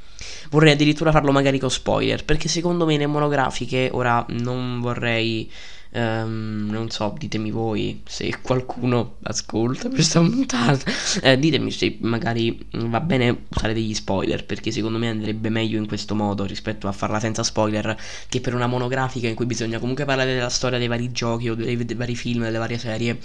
Vorrei 0.49 0.73
addirittura 0.73 1.11
farlo 1.11 1.31
magari 1.31 1.59
con 1.59 1.69
spoiler, 1.69 2.25
perché 2.25 2.47
secondo 2.47 2.85
me 2.85 2.97
le 2.97 3.05
monografiche 3.05 3.89
ora 3.91 4.25
non 4.29 4.79
vorrei 4.79 5.49
Um, 5.91 6.67
non 6.69 6.91
so, 6.91 7.15
ditemi 7.17 7.49
voi 7.49 8.03
se 8.05 8.41
qualcuno 8.41 9.15
ascolta 9.23 9.89
questa 9.89 10.19
puntata. 10.21 10.91
Eh, 11.21 11.39
ditemi 11.39 11.71
se 11.71 11.97
magari 12.01 12.67
va 12.71 12.99
bene 12.99 13.45
usare 13.49 13.73
degli 13.73 13.93
spoiler, 13.93 14.45
perché 14.45 14.71
secondo 14.71 14.97
me 14.97 15.09
andrebbe 15.09 15.49
meglio 15.49 15.77
in 15.77 15.87
questo 15.87 16.13
modo 16.15 16.45
rispetto 16.45 16.87
a 16.87 16.91
farla 16.91 17.19
senza 17.19 17.43
spoiler, 17.43 17.97
che 18.27 18.39
per 18.39 18.53
una 18.53 18.67
monografica 18.67 19.27
in 19.27 19.35
cui 19.35 19.45
bisogna 19.45 19.79
comunque 19.79 20.05
parlare 20.05 20.33
della 20.33 20.49
storia 20.49 20.77
dei 20.77 20.87
vari 20.87 21.11
giochi 21.11 21.49
o 21.49 21.55
dei, 21.55 21.83
dei 21.83 21.95
vari 21.95 22.15
film, 22.15 22.43
delle 22.43 22.57
varie 22.59 22.77
serie. 22.77 23.19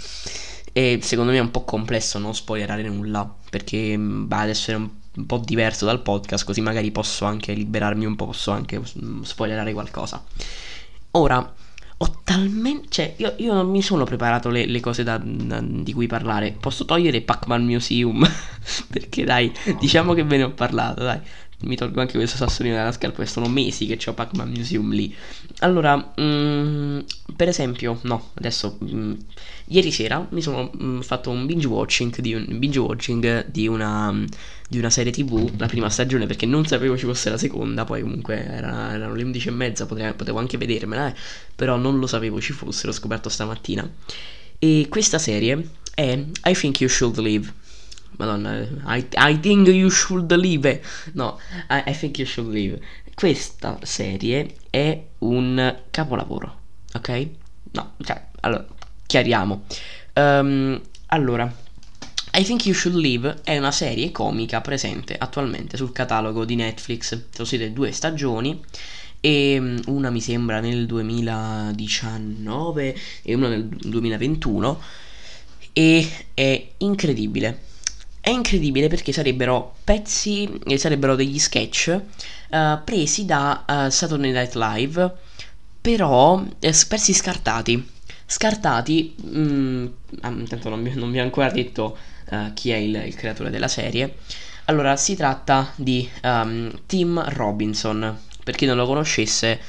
E 0.73 0.99
secondo 1.01 1.31
me 1.31 1.37
è 1.37 1.41
un 1.41 1.51
po' 1.51 1.63
complesso 1.63 2.17
non 2.19 2.33
spoilerare 2.33 2.83
nulla, 2.83 3.31
perché 3.49 3.95
va 3.97 4.41
ad 4.41 4.49
essere 4.49 4.77
un 4.77 4.89
un 5.15 5.25
po' 5.25 5.37
diverso 5.37 5.85
dal 5.85 6.01
podcast, 6.01 6.43
così 6.43 6.59
magari 6.59 6.91
posso 6.91 7.23
anche 7.23 7.53
liberarmi 7.53 8.05
un 8.05 8.17
po', 8.17 8.25
posso 8.25 8.51
anche 8.51 8.81
spoilerare 9.21 9.71
qualcosa. 9.71 10.21
Ora, 11.11 11.53
ho 11.97 12.19
talmente. 12.23 12.87
Cioè, 12.89 13.13
io, 13.17 13.33
io, 13.37 13.53
non 13.53 13.69
mi 13.69 13.81
sono 13.81 14.03
preparato 14.03 14.49
le, 14.49 14.65
le 14.65 14.79
cose 14.79 15.03
da, 15.03 15.17
da, 15.23 15.61
di 15.61 15.93
cui 15.93 16.07
parlare. 16.07 16.55
Posso 16.59 16.85
togliere 16.85 17.21
Pac-Man 17.21 17.63
Museum? 17.63 18.27
Perché 18.89 19.23
dai, 19.23 19.51
diciamo 19.79 20.13
che 20.13 20.23
ve 20.23 20.37
ne 20.37 20.43
ho 20.43 20.51
parlato, 20.51 21.03
dai. 21.03 21.19
Mi 21.61 21.75
tolgo 21.75 22.01
anche 22.01 22.17
questo 22.17 22.37
sassolino 22.37 22.75
dalla 22.75 22.91
scarpa, 22.91 23.17
perché 23.17 23.31
sono 23.31 23.47
mesi 23.47 23.85
che 23.85 23.97
c'ho 23.97 24.13
Pac-Man 24.13 24.49
Museum 24.49 24.91
lì. 24.91 25.15
Allora, 25.59 26.13
mm, 26.19 26.99
per 27.35 27.47
esempio, 27.47 27.99
no, 28.03 28.31
adesso, 28.35 28.77
mm, 28.83 29.13
ieri 29.67 29.91
sera 29.91 30.27
mi 30.31 30.41
sono 30.41 30.71
mm, 30.75 30.99
fatto 30.99 31.29
un 31.29 31.45
binge 31.45 31.67
watching 31.67 32.19
di, 32.19 32.33
un, 32.33 32.45
binge 32.59 32.79
watching 32.79 33.47
di 33.47 33.67
una, 33.67 34.13
di 34.67 34.77
una 34.77 34.89
serie 34.89 35.11
tv, 35.11 35.51
la 35.57 35.67
prima 35.67 35.89
stagione, 35.89 36.25
perché 36.25 36.45
non 36.45 36.65
sapevo 36.65 36.97
ci 36.97 37.05
fosse 37.05 37.29
la 37.29 37.37
seconda, 37.37 37.85
poi 37.85 38.01
comunque 38.01 38.45
era, 38.45 38.93
erano 38.93 39.15
le 39.15 39.23
11 39.23 39.47
e 39.47 39.51
mezza, 39.51 39.85
potevo, 39.85 40.13
potevo 40.13 40.39
anche 40.39 40.57
vedermela, 40.57 41.07
eh, 41.07 41.15
però 41.55 41.77
non 41.77 41.99
lo 41.99 42.07
sapevo 42.07 42.41
ci 42.41 42.53
fosse, 42.53 42.85
l'ho 42.85 42.93
scoperto 42.93 43.29
stamattina. 43.29 43.89
E 44.59 44.87
questa 44.89 45.17
serie 45.19 45.69
è 45.93 46.11
I 46.43 46.53
Think 46.53 46.81
You 46.81 46.89
Should 46.89 47.17
Live 47.19 47.53
Madonna, 48.17 48.67
I, 48.85 49.05
I 49.17 49.39
think 49.39 49.67
you 49.67 49.89
should 49.89 50.31
leave. 50.31 50.81
No, 51.13 51.39
I, 51.69 51.83
I 51.87 51.93
think 51.93 52.17
you 52.17 52.27
should 52.27 52.51
leave. 52.51 52.79
Questa 53.13 53.79
serie 53.83 54.55
è 54.69 55.01
un 55.19 55.75
capolavoro, 55.89 56.59
ok? 56.93 57.27
No, 57.71 57.93
cioè, 58.03 58.21
allora, 58.41 58.65
chiariamo. 59.05 59.63
Um, 60.13 60.81
allora, 61.07 61.53
I 62.37 62.43
Think 62.43 62.65
You 62.65 62.75
Should 62.75 62.97
Live 62.97 63.37
è 63.43 63.57
una 63.57 63.71
serie 63.71 64.11
comica 64.11 64.59
presente 64.59 65.15
attualmente 65.17 65.77
sul 65.77 65.93
catalogo 65.93 66.43
di 66.43 66.55
Netflix. 66.55 67.17
Sono 67.31 67.47
state 67.47 67.71
due 67.71 67.93
stagioni 67.93 68.61
e 69.21 69.57
mm, 69.57 69.77
una 69.87 70.09
mi 70.09 70.19
sembra 70.19 70.59
nel 70.59 70.85
2019 70.85 72.97
e 73.23 73.33
una 73.33 73.47
nel 73.47 73.65
2021 73.65 74.81
e 75.71 76.11
è 76.33 76.71
incredibile 76.77 77.61
è 78.25 78.31
incredibile 78.31 78.87
perché 78.87 79.11
sarebbero 79.11 79.75
pezzi, 79.83 80.51
eh, 80.65 80.79
sarebbero 80.79 81.15
degli 81.15 81.37
sketch 81.37 82.01
uh, 82.49 82.83
presi 82.83 83.23
da 83.23 83.63
uh, 83.67 83.89
Saturday 83.91 84.31
Night 84.31 84.55
Live, 84.55 85.13
però 85.79 86.43
eh, 86.57 86.73
pezzi 86.87 87.13
scartati. 87.13 87.87
Scartati, 88.25 89.15
mm, 89.27 89.85
intanto 90.23 90.69
non, 90.69 90.81
non 90.95 91.11
vi 91.11 91.19
ho 91.19 91.21
ancora 91.21 91.51
detto 91.51 91.95
uh, 92.31 92.51
chi 92.55 92.71
è 92.71 92.77
il, 92.77 92.95
il, 93.05 93.13
creatore 93.13 93.51
della 93.51 93.67
serie. 93.67 94.15
Allora, 94.65 94.97
si 94.97 95.15
tratta 95.15 95.71
di 95.75 96.09
um, 96.23 96.71
Tim 96.87 97.23
Robinson. 97.27 98.21
Per 98.43 98.55
chi 98.55 98.65
non 98.65 98.77
lo 98.77 98.87
conoscesse, 98.87 99.59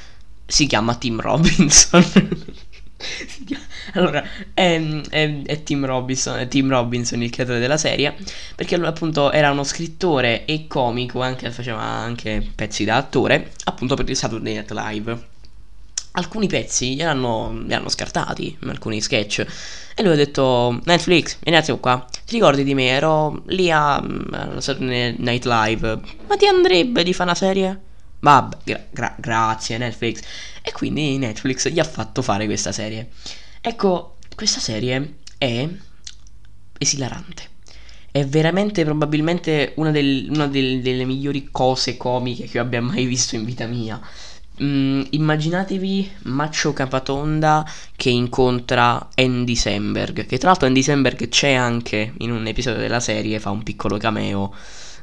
si 0.47 0.65
chiama 0.65 0.95
Tim 0.95 1.21
Robinson. 1.21 2.03
allora, 3.93 4.25
è, 4.55 4.81
è, 5.09 5.43
è, 5.43 5.63
Tim 5.63 5.85
Robinson, 5.85 6.49
Tim 6.49 6.69
Robinson 6.69 7.23
il 7.23 7.31
creatore 7.31 7.59
della 7.59 7.77
serie, 7.77 8.15
perché 8.55 8.77
lui 8.77 8.87
appunto 8.87 9.31
era 9.33 9.51
uno 9.51 9.65
scrittore 9.65 10.45
e 10.45 10.67
comico, 10.67 11.21
anche, 11.21 11.51
faceva 11.51 11.81
anche 11.81 12.47
pezzi 12.55 12.85
da 12.85 12.97
attore, 12.97 13.53
appunto 13.65 13.95
per 13.95 14.09
il 14.09 14.17
Saturday 14.17 14.55
Night 14.55 14.71
Live. 14.73 15.29
Alcuni 16.13 16.47
pezzi 16.47 16.95
li 16.95 17.03
hanno, 17.03 17.63
li 17.67 17.75
hanno 17.75 17.91
scartati, 17.91 18.57
alcuni 18.67 19.03
sketch, 19.03 19.45
e 19.95 20.03
lui 20.03 20.13
ha 20.13 20.17
detto, 20.17 20.81
Netflix, 20.85 21.37
vieni 21.43 21.79
qua, 21.79 22.07
ti 22.25 22.35
ricordi 22.35 22.65
di 22.65 22.73
me? 22.73 22.87
Ero 22.87 23.43
lì 23.49 23.71
a, 23.71 23.97
a 23.97 24.61
Saturday 24.61 25.17
Night 25.19 25.45
Live, 25.45 26.01
ma 26.27 26.37
ti 26.37 26.47
andrebbe 26.47 27.03
di 27.03 27.13
fare 27.13 27.31
una 27.31 27.39
serie? 27.39 27.81
Vabbè, 28.21 28.57
gra- 28.65 28.87
gra- 28.91 29.17
grazie 29.19 29.79
Netflix. 29.79 30.21
E 30.63 30.73
quindi 30.73 31.19
Netflix 31.19 31.69
gli 31.69 31.79
ha 31.79 31.85
fatto 31.85 32.23
fare 32.23 32.47
questa 32.47 32.73
serie. 32.73 33.11
Ecco, 33.61 34.17
questa 34.35 34.61
serie 34.61 35.19
è 35.39 35.69
esilarante. 36.79 37.55
È 38.11 38.25
veramente 38.25 38.85
probabilmente 38.85 39.73
una, 39.77 39.91
del, 39.91 40.29
una 40.31 40.47
del, 40.47 40.81
delle 40.81 41.05
migliori 41.05 41.49
cose 41.51 41.97
comiche 41.97 42.45
che 42.47 42.57
io 42.57 42.63
abbia 42.63 42.81
mai 42.81 43.05
visto 43.05 43.35
in 43.37 43.45
vita 43.45 43.67
mia. 43.67 44.01
Mm, 44.63 45.03
immaginatevi 45.11 46.13
Macho 46.23 46.73
Capatonda 46.73 47.63
che 47.95 48.09
incontra 48.09 49.11
Andy 49.15 49.55
Samberg. 49.55 50.25
Che 50.27 50.39
tra 50.39 50.49
l'altro 50.49 50.67
Andy 50.67 50.83
Samberg 50.83 51.29
c'è 51.29 51.53
anche 51.53 52.15
in 52.19 52.31
un 52.33 52.47
episodio 52.47 52.81
della 52.81 53.01
serie, 53.01 53.39
fa 53.39 53.51
un 53.51 53.63
piccolo 53.63 53.99
cameo. 53.99 54.55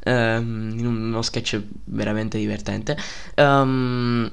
Um, 0.05 0.75
uno 0.79 1.22
sketch 1.22 1.62
veramente 1.86 2.38
divertente. 2.38 2.98
Um, 3.36 4.29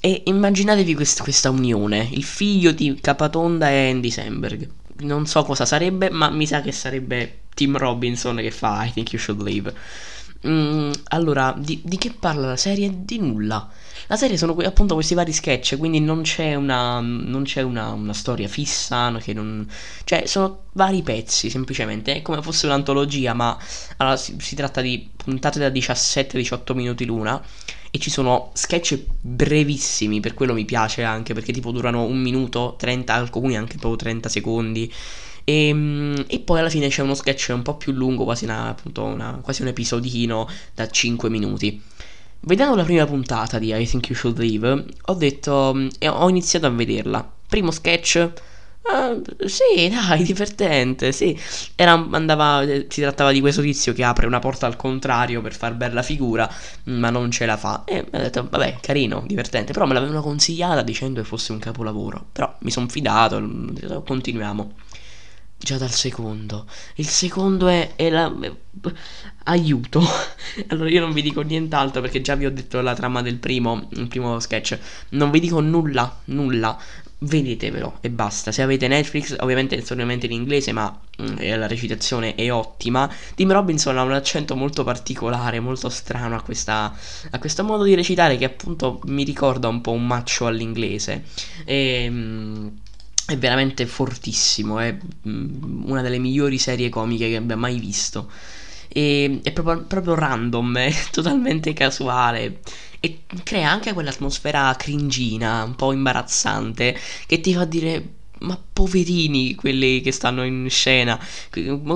e 0.00 0.22
immaginatevi 0.26 0.94
quest- 0.94 1.22
questa 1.22 1.50
unione, 1.50 2.08
il 2.12 2.24
figlio 2.24 2.72
di 2.72 2.98
Capatonda 3.00 3.68
e 3.68 3.90
Andy 3.90 4.10
Samberg. 4.10 4.68
Non 5.00 5.26
so 5.26 5.42
cosa 5.42 5.64
sarebbe, 5.66 6.10
ma 6.10 6.30
mi 6.30 6.46
sa 6.46 6.60
che 6.60 6.72
sarebbe 6.72 7.40
Tim 7.54 7.76
Robinson 7.76 8.36
che 8.36 8.50
fa 8.50 8.84
I 8.84 8.92
Think 8.92 9.12
You 9.12 9.20
Should 9.20 9.42
Leave. 9.42 9.74
Mm, 10.46 10.92
allora, 11.08 11.54
di, 11.56 11.80
di, 11.84 11.98
che 11.98 12.12
parla 12.12 12.48
la 12.48 12.56
serie? 12.56 13.04
Di 13.04 13.18
nulla. 13.18 13.68
La 14.10 14.16
serie 14.16 14.38
sono 14.38 14.56
appunto 14.56 14.94
questi 14.94 15.12
vari 15.12 15.34
sketch, 15.34 15.76
quindi 15.76 16.00
non 16.00 16.22
c'è 16.22 16.54
una, 16.54 16.98
non 17.00 17.42
c'è 17.44 17.60
una, 17.60 17.90
una 17.92 18.14
storia 18.14 18.48
fissa, 18.48 19.10
non, 19.10 19.68
cioè 20.04 20.24
sono 20.24 20.62
vari 20.72 21.02
pezzi 21.02 21.50
semplicemente, 21.50 22.14
è 22.14 22.22
come 22.22 22.40
fosse 22.40 22.64
un'antologia, 22.64 23.34
ma 23.34 23.58
allora, 23.98 24.16
si, 24.16 24.34
si 24.40 24.54
tratta 24.54 24.80
di 24.80 25.10
puntate 25.14 25.58
da 25.58 25.68
17-18 25.68 26.74
minuti 26.74 27.04
l'una 27.04 27.42
e 27.90 27.98
ci 27.98 28.08
sono 28.08 28.50
sketch 28.54 28.98
brevissimi, 29.20 30.20
per 30.20 30.32
quello 30.32 30.54
mi 30.54 30.64
piace 30.64 31.02
anche, 31.02 31.34
perché 31.34 31.52
tipo 31.52 31.70
durano 31.70 32.04
un 32.04 32.18
minuto, 32.18 32.76
30, 32.78 33.12
alcuni 33.12 33.58
anche 33.58 33.76
proprio 33.76 33.96
30 33.96 34.30
secondi. 34.30 34.90
E, 35.44 35.68
ehm, 35.68 36.24
e, 36.28 36.40
poi 36.40 36.60
alla 36.60 36.70
fine 36.70 36.88
c'è 36.88 37.02
uno 37.02 37.14
sketch 37.14 37.50
un 37.52 37.62
po' 37.62 37.76
più 37.76 37.92
lungo, 37.92 38.24
quasi, 38.24 38.44
una, 38.44 38.68
appunto 38.68 39.04
una, 39.04 39.38
quasi 39.42 39.60
un 39.60 39.68
episodino 39.68 40.48
da 40.74 40.88
5 40.88 41.28
minuti. 41.28 41.82
Vedendo 42.40 42.74
la 42.76 42.84
prima 42.84 43.04
puntata 43.06 43.58
di 43.58 43.74
I 43.74 43.86
Think 43.86 44.08
You 44.08 44.18
Should 44.18 44.38
Leave, 44.38 44.84
ho 45.06 45.14
detto 45.14 45.76
e 45.98 46.08
ho 46.08 46.28
iniziato 46.28 46.66
a 46.66 46.70
vederla. 46.70 47.28
Primo 47.48 47.70
sketch, 47.70 48.32
Uh, 48.90 49.22
sì, 49.46 49.90
dai, 49.90 50.22
divertente, 50.24 51.12
sì. 51.12 51.38
Era, 51.74 51.92
andava, 52.12 52.64
si 52.88 53.02
trattava 53.02 53.32
di 53.32 53.40
questo 53.40 53.60
tizio 53.60 53.92
che 53.92 54.02
apre 54.02 54.26
una 54.26 54.38
porta 54.38 54.64
al 54.66 54.76
contrario 54.76 55.42
per 55.42 55.54
far 55.54 55.74
bella 55.74 56.02
figura, 56.02 56.50
ma 56.84 57.10
non 57.10 57.30
ce 57.30 57.44
la 57.44 57.58
fa. 57.58 57.82
E 57.84 58.06
ha 58.10 58.18
detto, 58.18 58.48
vabbè, 58.48 58.78
carino, 58.80 59.24
divertente. 59.26 59.74
Però 59.74 59.84
me 59.84 59.92
l'avevano 59.92 60.22
consigliata 60.22 60.80
dicendo 60.80 61.20
che 61.20 61.26
fosse 61.26 61.52
un 61.52 61.58
capolavoro. 61.58 62.28
Però 62.32 62.50
mi 62.60 62.70
sono 62.70 62.88
fidato, 62.88 63.38
continuiamo. 64.06 64.72
Già 65.58 65.76
dal 65.76 65.90
secondo. 65.90 66.66
Il 66.94 67.06
secondo 67.06 67.66
è, 67.66 67.94
è 67.96 68.08
la... 68.10 68.32
Aiuto. 69.44 70.00
allora 70.68 70.88
io 70.88 71.00
non 71.00 71.12
vi 71.12 71.22
dico 71.22 71.40
nient'altro 71.40 72.00
perché 72.00 72.20
già 72.20 72.36
vi 72.36 72.46
ho 72.46 72.50
detto 72.50 72.80
la 72.80 72.94
trama 72.94 73.22
del 73.22 73.36
primo, 73.36 73.88
primo 74.08 74.38
sketch. 74.38 74.78
Non 75.10 75.30
vi 75.30 75.40
dico 75.40 75.60
nulla, 75.60 76.20
nulla 76.26 76.78
vedetevelo 77.20 77.98
e 78.00 78.10
basta. 78.10 78.52
Se 78.52 78.62
avete 78.62 78.86
Netflix, 78.86 79.34
ovviamente 79.40 79.84
solamente 79.84 80.26
in 80.26 80.32
inglese, 80.32 80.72
ma 80.72 80.96
mm, 81.20 81.36
la 81.56 81.66
recitazione 81.66 82.34
è 82.34 82.52
ottima. 82.52 83.10
Tim 83.34 83.50
Robinson 83.52 83.98
ha 83.98 84.02
un 84.02 84.12
accento 84.12 84.54
molto 84.54 84.84
particolare, 84.84 85.60
molto 85.60 85.88
strano 85.88 86.36
a, 86.36 86.42
questa, 86.42 86.94
a 87.30 87.38
questo 87.38 87.64
modo 87.64 87.82
di 87.82 87.94
recitare 87.94 88.36
che 88.36 88.44
appunto 88.44 89.00
mi 89.06 89.24
ricorda 89.24 89.68
un 89.68 89.80
po' 89.80 89.92
un 89.92 90.06
macho 90.06 90.46
all'inglese. 90.46 91.24
E, 91.64 92.06
mm, 92.08 92.68
è 93.28 93.36
veramente 93.36 93.86
fortissimo, 93.86 94.78
è 94.78 94.96
mm, 95.28 95.84
una 95.84 96.00
delle 96.00 96.18
migliori 96.18 96.56
serie 96.56 96.88
comiche 96.88 97.28
che 97.28 97.36
abbia 97.36 97.56
mai 97.56 97.78
visto. 97.78 98.30
E, 98.88 99.40
è 99.42 99.52
proprio, 99.52 99.84
proprio 99.84 100.14
random, 100.14 100.76
è 100.78 100.92
totalmente 101.10 101.74
casuale 101.74 102.60
e 103.00 103.20
crea 103.44 103.70
anche 103.70 103.92
quell'atmosfera 103.92 104.74
cringina, 104.76 105.62
un 105.62 105.76
po' 105.76 105.92
imbarazzante, 105.92 106.96
che 107.26 107.40
ti 107.40 107.52
fa 107.54 107.64
dire 107.66 108.16
ma 108.40 108.60
poverini 108.72 109.54
quelli 109.54 110.00
che 110.00 110.12
stanno 110.12 110.44
in 110.44 110.68
scena, 110.70 111.18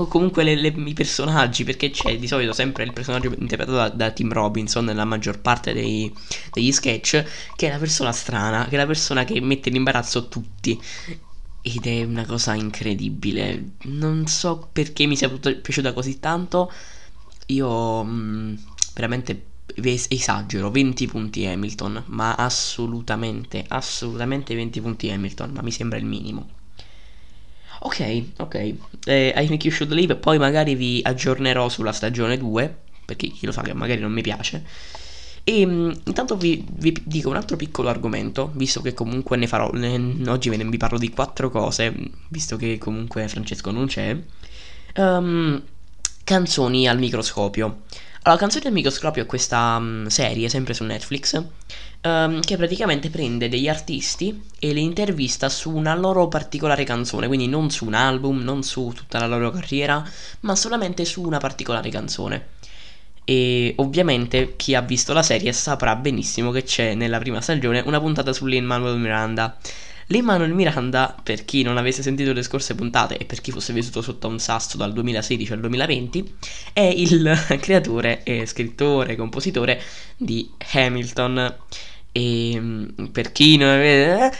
comunque 0.09 0.43
le, 0.43 0.55
le, 0.55 0.69
i 0.69 0.93
personaggi, 0.93 1.65
perché 1.65 1.91
c'è 1.91 2.19
di 2.19 2.27
solito 2.27 2.53
sempre 2.53 2.85
il 2.85 2.93
personaggio 2.93 3.35
interpretato 3.39 3.77
da, 3.77 3.89
da 3.89 4.11
Tim 4.11 4.33
Robinson 4.33 4.85
nella 4.85 5.05
maggior 5.05 5.41
parte 5.41 5.73
dei, 5.73 6.13
degli 6.53 6.73
sketch, 6.73 7.25
che 7.57 7.69
è 7.69 7.71
la 7.71 7.79
persona 7.79 8.13
strana, 8.13 8.67
che 8.69 8.75
è 8.75 8.79
la 8.79 8.87
persona 8.87 9.25
che 9.25 9.41
mette 9.41 9.69
in 9.69 9.77
imbarazzo 9.77 10.29
tutti. 10.29 10.81
Ed 11.65 11.87
è 11.87 12.03
una 12.03 12.27
cosa 12.27 12.55
incredibile. 12.55 13.75
Non 13.83 14.27
so 14.27 14.69
perché 14.73 15.07
mi 15.07 15.17
sia 15.17 15.31
piaciuta 15.31 15.93
così 15.93 16.19
tanto. 16.19 16.73
Io 17.47 18.03
mh, 18.03 18.11
mm, 18.11 18.55
veramente 18.95 19.52
esagero, 20.09 20.71
20 20.71 21.07
punti 21.07 21.47
Hamilton, 21.47 22.05
ma 22.07 22.35
assolutamente, 22.35 23.65
assolutamente 23.69 24.55
20 24.55 24.81
punti 24.81 25.11
Hamilton, 25.11 25.51
ma 25.53 25.63
mi 25.63 25.71
sembra 25.71 25.99
il 25.99 26.05
minimo. 26.05 26.49
Ok, 27.81 28.25
ok, 28.37 28.75
eh, 29.07 29.35
I 29.37 29.47
think 29.47 29.65
you 29.65 29.73
should 29.73 29.93
leave, 29.93 30.15
poi 30.17 30.39
magari 30.39 30.75
vi 30.75 31.01
aggiornerò 31.03 31.69
sulla 31.69 31.93
stagione 31.93 32.39
2, 32.39 32.77
perché 33.05 33.29
chi 33.29 33.45
lo 33.47 33.53
sa 33.53 33.63
che 33.63 33.75
magari 33.75 34.01
non 34.01 34.13
mi 34.13 34.23
piace. 34.23 34.65
E 35.45 35.67
mh, 35.67 35.71
mm, 35.71 35.91
intanto 36.07 36.37
vi, 36.37 36.65
vi, 36.71 36.97
dico 37.05 37.29
un 37.29 37.37
altro 37.37 37.57
piccolo 37.57 37.89
argomento, 37.89 38.53
visto 38.55 38.81
che 38.81 38.95
comunque 38.95 39.37
ne 39.37 39.49
farò, 39.49 39.71
ne, 39.73 40.29
oggi 40.29 40.49
ne 40.51 40.65
vi 40.65 40.77
parlo 40.77 40.99
di 40.99 41.11
quattro 41.11 41.51
cose, 41.51 41.93
visto 42.29 42.57
che 42.57 42.79
comunque 42.79 43.27
Francesco 43.29 43.71
non 43.71 43.87
c'è. 43.87 44.17
Um, 44.97 45.63
canzoni 46.25 46.87
al 46.87 46.99
microscopio. 46.99 47.83
Allora, 48.25 48.41
Canzoni 48.41 48.63
del 48.63 48.73
microscopio 48.73 49.25
è 49.25 49.27
questa 49.27 49.77
um, 49.81 50.07
serie, 50.07 50.49
sempre 50.49 50.75
su 50.75 50.85
Netflix, 50.85 51.45
um, 52.03 52.39
che 52.41 52.57
praticamente 52.57 53.11
prende 53.11 53.49
degli 53.49 53.69
artisti 53.69 54.45
e 54.61 54.73
li 54.73 54.81
intervista 54.81 55.49
su 55.49 55.75
una 55.75 55.93
loro 55.97 56.29
particolare 56.29 56.85
canzone, 56.85 57.27
quindi 57.27 57.49
non 57.49 57.71
su 57.73 57.85
un 57.85 57.95
album, 57.95 58.43
non 58.43 58.63
su 58.63 58.93
tutta 58.95 59.19
la 59.19 59.27
loro 59.27 59.51
carriera, 59.51 60.09
ma 60.41 60.55
solamente 60.55 61.05
su 61.05 61.21
una 61.23 61.39
particolare 61.39 61.91
canzone. 61.91 62.47
E 63.25 63.75
ovviamente 63.79 64.55
chi 64.55 64.77
ha 64.77 64.83
visto 64.83 65.13
la 65.13 65.25
serie 65.25 65.53
saprà 65.53 65.97
benissimo 65.97 66.53
che 66.53 66.63
c'è 66.63 66.95
nella 66.95 67.19
prima 67.19 67.41
stagione 67.41 67.83
una 67.85 67.99
puntata 67.99 68.33
su 68.33 68.47
Lin 68.47 68.65
Manuel 68.65 68.99
Miranda. 68.99 69.57
Manuel 70.21 70.53
Miranda, 70.53 71.17
per 71.23 71.45
chi 71.45 71.63
non 71.63 71.79
avesse 71.79 72.03
sentito 72.03 72.33
le 72.33 72.43
scorse 72.43 72.75
puntate 72.75 73.17
e 73.17 73.25
per 73.25 73.41
chi 73.41 73.53
fosse 73.53 73.73
vissuto 73.73 74.03
sotto 74.03 74.29
un 74.29 74.39
sasso 74.39 74.77
dal 74.77 74.93
2016 74.93 75.53
al 75.53 75.61
2020, 75.61 76.35
è 76.73 76.81
il 76.81 77.33
creatore 77.61 78.23
e 78.25 78.45
scrittore, 78.47 79.17
compositore 79.17 79.81
di 80.17 80.51
Hamilton. 80.73 81.55
E 82.13 82.55
mm, 82.59 83.05
per 83.13 83.33
chi 83.33 83.57
non 83.57 83.69
avesse... 83.69 84.37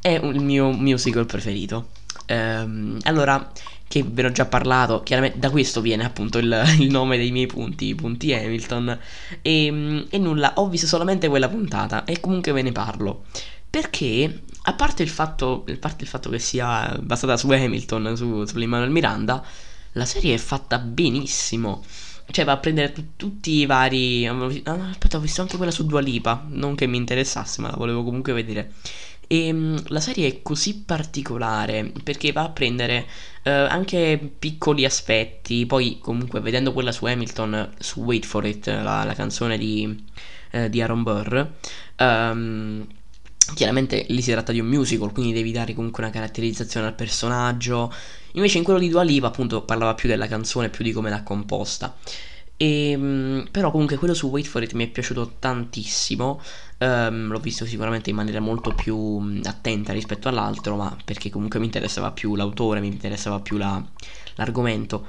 è 0.00 0.20
il 0.22 0.42
mio 0.42 0.72
musical 0.72 1.24
preferito. 1.24 1.88
Ehm, 2.26 2.98
allora, 3.04 3.50
che 3.88 4.02
ve 4.02 4.22
ne 4.22 4.28
ho 4.28 4.32
già 4.32 4.46
parlato, 4.46 5.02
chiaramente 5.02 5.38
da 5.38 5.50
questo 5.50 5.80
viene 5.80 6.04
appunto 6.04 6.38
il, 6.38 6.62
il 6.78 6.90
nome 6.90 7.16
dei 7.16 7.30
miei 7.30 7.46
punti, 7.46 7.86
i 7.86 7.94
punti 7.94 8.32
Hamilton, 8.32 8.98
e, 9.42 9.70
mm, 9.70 9.98
e, 10.10 10.18
nulla, 10.18 10.54
ho 10.56 10.68
visto 10.68 10.86
solamente 10.86 11.28
quella 11.28 11.48
puntata 11.48 12.04
e 12.04 12.20
comunque 12.20 12.52
ve 12.52 12.62
ne 12.62 12.72
parlo, 12.72 13.24
perché 13.70 14.42
a 14.68 14.72
parte 14.74 15.02
il 15.04 15.08
fatto, 15.08 15.64
parte 15.78 16.02
il 16.02 16.10
fatto 16.10 16.28
che 16.28 16.40
sia 16.40 16.98
basata 17.00 17.36
su 17.36 17.48
Hamilton, 17.50 18.16
su, 18.16 18.44
sull'Emmanuel 18.44 18.90
Miranda, 18.90 19.44
la 19.92 20.04
serie 20.04 20.34
è 20.34 20.38
fatta 20.38 20.78
benissimo. 20.78 21.84
Cioè 22.28 22.44
va 22.44 22.52
a 22.52 22.56
prendere 22.56 22.90
t- 22.90 23.04
tutti 23.14 23.52
i 23.52 23.66
vari... 23.66 24.26
Ah, 24.26 24.88
aspetta, 24.90 25.18
ho 25.18 25.20
visto 25.20 25.40
anche 25.40 25.56
quella 25.56 25.70
su 25.70 25.86
Dua 25.86 26.00
Lipa, 26.00 26.44
non 26.48 26.74
che 26.74 26.88
mi 26.88 26.96
interessasse, 26.96 27.60
ma 27.60 27.70
la 27.70 27.76
volevo 27.76 28.02
comunque 28.02 28.32
vedere. 28.32 28.72
E 29.28 29.52
um, 29.52 29.80
la 29.86 30.00
serie 30.00 30.26
è 30.26 30.42
così 30.42 30.82
particolare 30.82 31.92
perché 32.02 32.32
va 32.32 32.42
a 32.42 32.50
prendere 32.50 33.06
uh, 33.44 33.50
anche 33.50 34.32
piccoli 34.36 34.84
aspetti. 34.84 35.64
Poi, 35.66 35.98
comunque, 36.00 36.40
vedendo 36.40 36.72
quella 36.72 36.90
su 36.90 37.04
Hamilton, 37.04 37.70
su 37.78 38.02
Wait 38.02 38.26
for 38.26 38.44
It, 38.44 38.66
la, 38.66 39.04
la 39.04 39.14
canzone 39.14 39.56
di, 39.56 40.04
uh, 40.52 40.68
di 40.68 40.82
Aaron 40.82 41.04
Burr, 41.04 41.46
um, 41.98 42.86
chiaramente 43.54 44.06
lì 44.08 44.22
si 44.22 44.30
tratta 44.30 44.52
di 44.52 44.60
un 44.60 44.66
musical, 44.66 45.12
quindi 45.12 45.32
devi 45.32 45.52
dare 45.52 45.74
comunque 45.74 46.02
una 46.02 46.12
caratterizzazione 46.12 46.86
al 46.86 46.94
personaggio. 46.94 47.92
Invece, 48.32 48.58
in 48.58 48.64
quello 48.64 48.78
di 48.78 48.88
Dua 48.88 49.02
Lipa, 49.02 49.28
appunto, 49.28 49.62
parlava 49.62 49.94
più 49.94 50.08
della 50.08 50.26
canzone, 50.26 50.68
più 50.68 50.84
di 50.84 50.92
come 50.92 51.10
l'ha 51.10 51.22
composta. 51.22 51.96
E, 52.56 52.90
ehm, 52.90 53.48
però 53.50 53.70
comunque 53.70 53.96
quello 53.96 54.14
su 54.14 54.28
Wait 54.28 54.46
for 54.46 54.62
It 54.62 54.72
mi 54.72 54.84
è 54.84 54.88
piaciuto 54.88 55.34
tantissimo. 55.38 56.40
Um, 56.78 57.30
l'ho 57.30 57.38
visto 57.38 57.64
sicuramente 57.64 58.10
in 58.10 58.16
maniera 58.16 58.40
molto 58.40 58.74
più 58.74 58.96
mm, 58.96 59.40
attenta 59.44 59.92
rispetto 59.92 60.28
all'altro, 60.28 60.76
ma 60.76 60.96
perché 61.04 61.30
comunque 61.30 61.58
mi 61.58 61.66
interessava 61.66 62.10
più 62.12 62.34
l'autore, 62.34 62.80
mi 62.80 62.88
interessava 62.88 63.40
più 63.40 63.56
la, 63.56 63.82
l'argomento. 64.34 65.06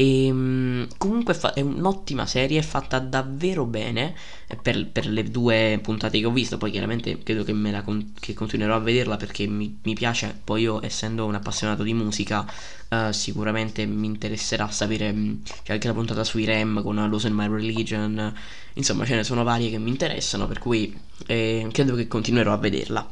E 0.00 0.30
um, 0.30 0.86
comunque 0.96 1.34
fa- 1.34 1.54
è 1.54 1.60
un'ottima 1.60 2.24
serie, 2.24 2.62
fatta 2.62 3.00
davvero 3.00 3.64
bene 3.64 4.14
eh, 4.46 4.54
per, 4.54 4.86
per, 4.86 5.08
le 5.08 5.24
due 5.24 5.80
puntate 5.82 6.20
che 6.20 6.24
ho 6.24 6.30
visto. 6.30 6.56
Poi 6.56 6.70
chiaramente 6.70 7.18
credo 7.24 7.42
che, 7.42 7.52
me 7.52 7.72
la 7.72 7.82
con- 7.82 8.12
che 8.20 8.32
continuerò 8.32 8.76
a 8.76 8.78
vederla 8.78 9.16
perché 9.16 9.48
mi, 9.48 9.80
mi, 9.82 9.94
piace. 9.94 10.38
Poi 10.44 10.62
io, 10.62 10.84
essendo 10.84 11.26
un 11.26 11.34
appassionato 11.34 11.82
di 11.82 11.94
musica, 11.94 12.46
uh, 12.90 13.10
sicuramente 13.10 13.86
mi 13.86 14.06
interesserà 14.06 14.70
sapere. 14.70 15.12
Mm, 15.12 15.34
c'è 15.64 15.72
anche 15.72 15.88
la 15.88 15.94
puntata 15.94 16.22
sui 16.22 16.44
REM 16.44 16.80
con 16.84 16.94
Lose 17.08 17.26
in 17.26 17.34
My 17.34 17.48
Religion. 17.48 18.32
Insomma, 18.74 19.04
ce 19.04 19.16
ne 19.16 19.24
sono 19.24 19.42
varie 19.42 19.68
che 19.68 19.78
mi 19.78 19.90
interessano, 19.90 20.46
per 20.46 20.60
cui 20.60 20.96
eh, 21.26 21.66
credo 21.72 21.96
che 21.96 22.06
continuerò 22.06 22.52
a 22.52 22.58
vederla. 22.58 23.04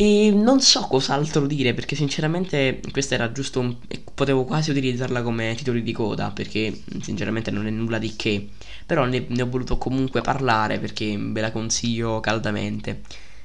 E 0.00 0.30
non 0.30 0.60
so 0.60 0.82
cos'altro 0.82 1.44
dire 1.46 1.74
perché 1.74 1.96
sinceramente 1.96 2.80
questa 2.92 3.16
era 3.16 3.32
giusto 3.32 3.58
un... 3.58 3.76
potevo 4.14 4.44
quasi 4.44 4.70
utilizzarla 4.70 5.22
come 5.22 5.54
titoli 5.56 5.82
di 5.82 5.92
coda 5.92 6.30
perché 6.30 6.82
sinceramente 7.02 7.50
non 7.50 7.66
è 7.66 7.70
nulla 7.70 7.98
di 7.98 8.14
che, 8.14 8.48
però 8.86 9.04
ne, 9.06 9.24
ne 9.28 9.42
ho 9.42 9.48
voluto 9.48 9.76
comunque 9.76 10.20
parlare 10.20 10.78
perché 10.78 11.16
ve 11.18 11.40
la 11.40 11.50
consiglio 11.50 12.20
caldamente. 12.20 13.00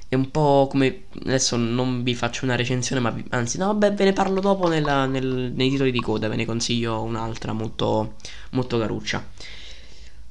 È 0.07 0.13
un 0.13 0.29
po' 0.29 0.67
come 0.69 1.05
adesso 1.25 1.57
non 1.57 2.03
vi 2.03 2.13
faccio 2.13 2.45
una 2.45 2.55
recensione, 2.55 3.01
ma 3.01 3.09
vi, 3.09 3.23
anzi, 3.29 3.57
no, 3.57 3.67
vabbè, 3.67 3.93
ve 3.95 4.03
ne 4.05 4.13
parlo 4.13 4.39
dopo 4.39 4.67
nella, 4.67 5.07
nel, 5.07 5.51
nei 5.55 5.71
titoli 5.71 5.91
di 5.91 6.01
coda. 6.01 6.27
Ve 6.27 6.35
ne 6.35 6.45
consiglio 6.45 7.01
un'altra 7.01 7.53
molto, 7.53 8.13
molto 8.51 8.77
caruccia. 8.77 9.25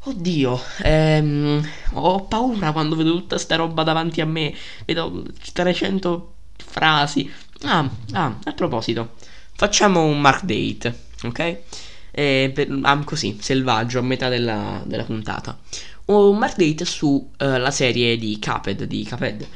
Oddio, 0.05 0.61
ehm, 0.83 1.65
ho 1.93 2.25
paura 2.25 2.73
quando 2.73 2.97
vedo 2.97 3.13
tutta 3.13 3.39
sta 3.39 3.55
roba 3.55 3.85
davanti 3.85 4.21
a 4.21 4.25
me. 4.27 4.53
Vedo 4.85 5.25
300 5.53 6.35
frasi. 6.57 7.31
Ah, 7.63 7.89
ah, 8.13 8.37
a 8.43 8.53
proposito, 8.53 9.15
facciamo 9.55 10.03
un 10.05 10.21
mark 10.21 10.43
date, 10.43 10.99
ok? 11.23 11.59
Eh, 12.11 12.51
per, 12.53 12.69
ah, 12.83 12.99
così, 13.05 13.39
selvaggio, 13.41 14.01
a 14.01 14.03
metà 14.03 14.29
della, 14.29 14.83
della 14.85 15.05
puntata. 15.05 15.57
Un 16.07 16.37
mark 16.37 16.57
date 16.57 16.85
su 16.85 17.07
uh, 17.09 17.31
la 17.39 17.71
serie 17.71 18.19
di 18.19 18.39
Caped, 18.41 18.83
di 18.83 19.05
Caped. 19.05 19.47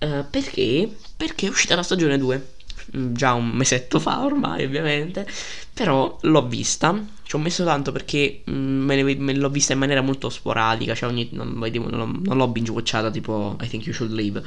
Uh, 0.00 0.24
perché? 0.28 0.94
Perché 1.16 1.46
è 1.46 1.48
uscita 1.48 1.76
la 1.76 1.82
stagione 1.82 2.18
2. 2.18 2.48
Mm, 2.96 3.14
già 3.14 3.32
un 3.32 3.48
mesetto 3.48 3.98
fa 3.98 4.22
ormai, 4.22 4.64
ovviamente. 4.64 5.26
Però 5.72 6.18
l'ho 6.20 6.46
vista 6.46 6.94
ci 7.24 7.36
ho 7.36 7.38
messo 7.38 7.64
tanto 7.64 7.90
perché 7.90 8.42
mh, 8.44 8.52
mm, 8.52 8.84
me, 8.84 9.02
ne, 9.02 9.14
me, 9.16 9.34
l'ho 9.34 9.48
vista 9.48 9.72
in 9.72 9.78
maniera 9.78 10.02
molto 10.02 10.28
sporadica, 10.28 10.94
cioè 10.94 11.08
ogni, 11.08 11.28
non, 11.32 11.58
non, 11.58 12.20
non 12.22 12.36
l'ho 12.36 12.48
binge 12.48 12.70
watchata 12.70 13.10
tipo 13.10 13.56
I 13.60 13.68
Think 13.68 13.86
You 13.86 13.94
Should 13.94 14.12
Leave. 14.12 14.42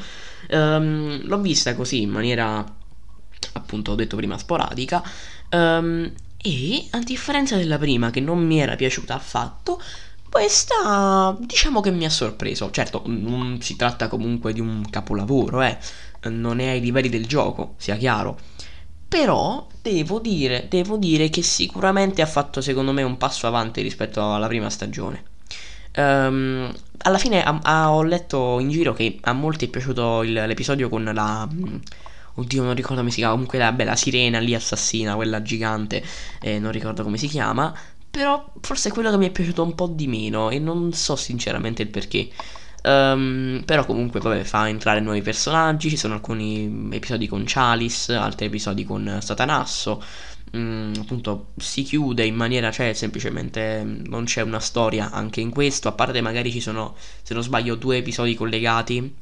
Um, 0.49 1.25
l'ho 1.25 1.39
vista 1.39 1.75
così 1.75 2.01
in 2.03 2.11
maniera, 2.11 2.63
appunto, 3.53 3.91
ho 3.91 3.95
detto 3.95 4.15
prima, 4.15 4.37
sporadica. 4.37 5.03
Um, 5.49 6.11
e 6.39 6.87
a 6.91 6.99
differenza 6.99 7.57
della 7.57 7.79
prima, 7.79 8.11
che 8.11 8.19
non 8.19 8.45
mi 8.45 8.59
era 8.59 8.75
piaciuta 8.75 9.15
affatto, 9.15 9.81
questa 10.29 11.35
diciamo 11.39 11.81
che 11.81 11.89
mi 11.89 12.05
ha 12.05 12.11
sorpreso. 12.11 12.69
Certo, 12.69 13.01
non 13.07 13.59
si 13.59 13.75
tratta 13.75 14.07
comunque 14.07 14.53
di 14.53 14.59
un 14.59 14.87
capolavoro, 14.89 15.63
eh. 15.63 15.77
Non 16.29 16.59
è 16.59 16.67
ai 16.69 16.81
livelli 16.81 17.09
del 17.09 17.25
gioco, 17.25 17.73
sia 17.77 17.95
chiaro 17.95 18.37
però 19.07 19.67
devo 19.81 20.19
dire, 20.19 20.67
devo 20.69 20.97
dire 20.97 21.29
che 21.29 21.41
sicuramente 21.41 22.21
ha 22.21 22.25
fatto 22.25 22.61
secondo 22.61 22.91
me 22.91 23.03
un 23.03 23.17
passo 23.17 23.47
avanti 23.47 23.81
rispetto 23.81 24.33
alla 24.33 24.47
prima 24.47 24.69
stagione. 24.69 25.23
Um, 25.95 26.71
alla 26.99 27.17
fine 27.17 27.43
a, 27.43 27.59
a, 27.63 27.91
ho 27.91 28.03
letto 28.03 28.59
in 28.59 28.69
giro 28.69 28.93
che 28.93 29.17
a 29.21 29.33
molti 29.33 29.65
è 29.65 29.67
piaciuto 29.69 30.23
il, 30.23 30.33
l'episodio 30.33 30.89
con 30.89 31.09
la... 31.13 31.47
Mm, 31.51 31.77
oddio, 32.35 32.63
non 32.63 32.75
ricordo 32.75 32.97
come 32.97 33.11
si 33.11 33.17
chiama. 33.17 33.33
Comunque 33.33 33.57
la, 33.57 33.71
beh, 33.71 33.83
la 33.83 33.95
sirena 33.95 34.39
lì 34.39 34.53
assassina, 34.53 35.15
quella 35.15 35.41
gigante. 35.41 36.03
Eh, 36.41 36.59
non 36.59 36.71
ricordo 36.71 37.03
come 37.03 37.17
si 37.17 37.27
chiama. 37.27 37.73
Però 38.09 38.51
forse 38.61 38.89
è 38.89 38.91
quello 38.91 39.09
che 39.09 39.17
mi 39.17 39.27
è 39.27 39.31
piaciuto 39.31 39.63
un 39.63 39.73
po' 39.73 39.87
di 39.87 40.07
meno. 40.07 40.49
E 40.49 40.59
non 40.59 40.91
so 40.93 41.15
sinceramente 41.15 41.81
il 41.81 41.89
perché. 41.89 42.29
Um, 42.87 43.63
però 43.65 43.85
comunque 43.85 44.21
vabbè, 44.21 44.45
fa 44.45 44.69
entrare 44.69 45.01
nuovi 45.01 45.21
personaggi, 45.21 45.89
ci 45.89 45.97
sono 45.97 46.13
alcuni 46.13 46.87
episodi 46.91 47.27
con 47.27 47.43
Chalice, 47.45 48.13
altri 48.13 48.45
episodi 48.45 48.85
con 48.85 49.19
Satanasso. 49.21 50.01
Mm, 50.55 50.93
appunto 50.97 51.47
si 51.57 51.83
chiude 51.83 52.23
in 52.23 52.33
maniera 52.33 52.71
cioè 52.71 52.93
semplicemente 52.93 53.83
non 53.83 54.23
c'è 54.23 54.41
una 54.41 54.61
storia 54.61 55.11
anche 55.11 55.41
in 55.41 55.49
questo 55.49 55.89
a 55.89 55.91
parte 55.91 56.21
magari 56.21 56.53
ci 56.53 56.61
sono 56.61 56.95
se 57.21 57.33
non 57.33 57.43
sbaglio 57.43 57.75
due 57.75 57.97
episodi 57.97 58.33
collegati 58.33 59.13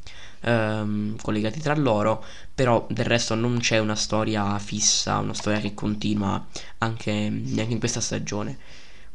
um, 0.41 1.15
collegati 1.19 1.59
tra 1.59 1.73
loro 1.73 2.23
però 2.53 2.85
del 2.91 3.05
resto 3.05 3.33
non 3.33 3.57
c'è 3.57 3.79
una 3.79 3.95
storia 3.95 4.59
fissa 4.59 5.17
una 5.17 5.33
storia 5.33 5.59
che 5.59 5.73
continua 5.73 6.45
anche, 6.77 7.11
anche 7.11 7.71
in 7.71 7.79
questa 7.79 8.01
stagione 8.01 8.59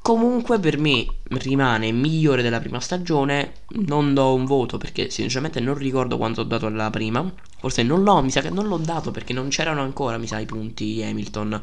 Comunque 0.03 0.59
per 0.59 0.79
me 0.79 1.07
rimane 1.29 1.93
migliore 1.93 2.43
della 2.43 2.59
prima 2.59 2.81
stagione. 2.81 3.53
Non 3.87 4.15
do 4.15 4.35
un 4.35 4.47
voto 4.47 4.79
perché 4.79 5.11
sinceramente 5.11 5.61
non 5.61 5.75
ricordo 5.77 6.17
quanto 6.17 6.41
ho 6.41 6.45
dato 6.45 6.67
alla 6.67 6.89
prima. 6.91 7.31
Forse 7.59 7.83
non 7.83 8.03
l'ho, 8.03 8.23
mi 8.23 8.31
sa 8.31 8.41
che 8.41 8.51
non 8.51 8.67
l'ho 8.67 8.79
dato 8.79 9.11
perché 9.11 9.33
non 9.35 9.49
c'erano 9.49 9.83
ancora, 9.83 10.17
mi 10.17 10.27
sa, 10.27 10.39
i 10.39 10.47
punti 10.47 11.03
Hamilton. 11.03 11.63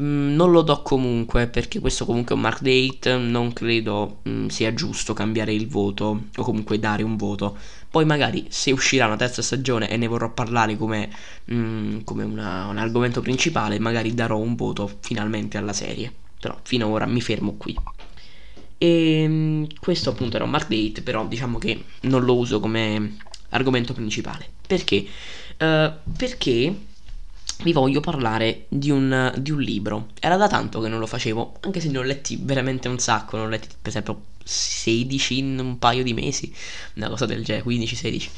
Mm, 0.00 0.34
non 0.34 0.50
lo 0.52 0.62
do 0.62 0.82
comunque 0.82 1.48
perché 1.48 1.80
questo 1.80 2.06
comunque 2.06 2.34
è 2.34 2.36
un 2.36 2.42
mark 2.44 2.60
date. 2.62 3.16
Non 3.16 3.52
credo 3.52 4.20
mm, 4.28 4.46
sia 4.46 4.72
giusto 4.72 5.12
cambiare 5.12 5.52
il 5.52 5.68
voto 5.68 6.28
o 6.34 6.42
comunque 6.44 6.78
dare 6.78 7.02
un 7.02 7.16
voto. 7.16 7.56
Poi 7.90 8.04
magari 8.04 8.46
se 8.50 8.70
uscirà 8.70 9.06
una 9.06 9.16
terza 9.16 9.42
stagione 9.42 9.90
e 9.90 9.96
ne 9.96 10.06
vorrò 10.06 10.32
parlare 10.32 10.76
come, 10.76 11.10
mm, 11.52 12.00
come 12.04 12.22
una, 12.22 12.66
un 12.68 12.78
argomento 12.78 13.20
principale, 13.20 13.78
magari 13.80 14.14
darò 14.14 14.38
un 14.38 14.54
voto 14.54 14.90
finalmente 15.00 15.58
alla 15.58 15.72
serie 15.72 16.12
però 16.42 16.58
fino 16.64 16.86
ad 16.86 16.92
ora 16.92 17.06
mi 17.06 17.20
fermo 17.20 17.54
qui. 17.54 17.78
E 18.76 19.22
ehm, 19.22 19.66
questo 19.78 20.10
appunto 20.10 20.34
era 20.34 20.44
un 20.44 20.50
mark 20.50 20.66
date, 20.66 21.02
però 21.02 21.24
diciamo 21.24 21.58
che 21.58 21.84
non 22.00 22.24
lo 22.24 22.34
uso 22.34 22.58
come 22.58 23.16
argomento 23.50 23.92
principale. 23.92 24.48
Perché? 24.66 25.06
Uh, 25.58 25.92
perché 26.16 26.76
vi 27.62 27.72
voglio 27.72 28.00
parlare 28.00 28.66
di 28.68 28.90
un, 28.90 29.32
di 29.38 29.52
un, 29.52 29.60
libro. 29.60 30.08
Era 30.18 30.36
da 30.36 30.48
tanto 30.48 30.80
che 30.80 30.88
non 30.88 30.98
lo 30.98 31.06
facevo, 31.06 31.58
anche 31.60 31.78
se 31.78 31.90
ne 31.90 31.98
ho 31.98 32.02
letti 32.02 32.36
veramente 32.42 32.88
un 32.88 32.98
sacco. 32.98 33.36
Ne 33.36 33.44
ho 33.44 33.48
letti 33.48 33.68
per 33.80 33.90
esempio 33.90 34.22
16 34.42 35.38
in 35.38 35.58
un 35.60 35.78
paio 35.78 36.02
di 36.02 36.12
mesi, 36.12 36.52
una 36.94 37.08
cosa 37.08 37.24
del 37.24 37.44
genere, 37.44 37.64
15-16. 37.64 38.28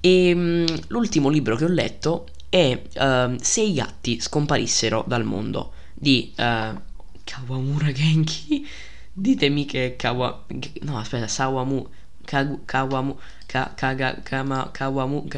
E 0.00 0.32
um, 0.32 0.64
l'ultimo 0.86 1.28
libro 1.28 1.54
che 1.56 1.66
ho 1.66 1.68
letto 1.68 2.28
è 2.48 2.80
uh, 2.94 3.36
Se 3.38 3.60
i 3.60 3.74
gatti 3.74 4.20
scomparissero 4.20 5.04
dal 5.06 5.24
mondo 5.24 5.72
di 5.92 6.32
uh, 6.34 6.90
Kawamura 7.24 7.92
Genki. 7.92 8.66
Ditemi 9.12 9.64
che 9.64 9.94
Kawa... 9.96 10.46
No, 10.82 10.98
aspetta, 10.98 11.28
Sawamu... 11.28 11.86
Kawamu... 12.24 13.18
Kaga, 13.52 14.22
kama, 14.22 14.70
Kawamu, 14.72 15.28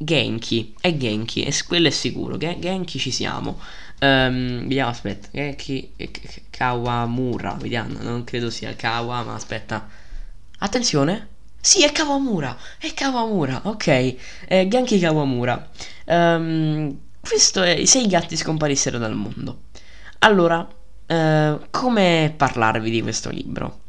Genki, 0.00 0.74
è 0.80 0.96
Genki, 0.96 1.44
e 1.44 1.54
quello 1.64 1.86
è 1.86 1.90
sicuro, 1.92 2.36
Genki 2.36 2.98
ci 2.98 3.12
siamo. 3.12 3.60
Um, 4.00 4.62
vediamo, 4.62 4.90
aspetta, 4.90 5.28
Genki, 5.30 5.92
Kawamura, 6.50 7.52
vediamo, 7.54 8.00
non 8.00 8.24
credo 8.24 8.50
sia 8.50 8.74
Kawa, 8.74 9.22
ma 9.22 9.34
aspetta. 9.34 9.88
Attenzione, 10.58 11.28
sì, 11.60 11.84
è 11.84 11.92
Kawamura, 11.92 12.58
è 12.78 12.92
Kawamura, 12.94 13.60
ok, 13.62 14.16
è 14.46 14.66
Genki 14.66 14.98
Kawamura. 14.98 15.70
Um, 16.06 16.98
questo 17.20 17.62
è 17.62 17.84
Se 17.84 18.00
i 18.00 18.08
gatti 18.08 18.36
scomparissero 18.36 18.98
dal 18.98 19.14
mondo. 19.14 19.66
Allora, 20.18 20.66
uh, 21.06 21.60
come 21.70 22.34
parlarvi 22.36 22.90
di 22.90 23.02
questo 23.02 23.30
libro? 23.30 23.80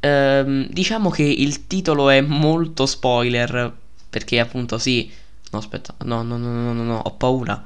Ehm, 0.00 0.68
diciamo 0.70 1.10
che 1.10 1.22
il 1.22 1.66
titolo 1.66 2.08
è 2.10 2.20
molto 2.20 2.86
spoiler. 2.86 3.76
Perché 4.08 4.40
appunto 4.40 4.78
sì. 4.78 5.10
No, 5.50 5.58
aspetta. 5.58 5.94
No, 6.04 6.22
no, 6.22 6.36
no, 6.36 6.48
no, 6.48 6.72
no, 6.72 6.82
no 6.82 6.98
ho 6.98 7.12
paura. 7.12 7.62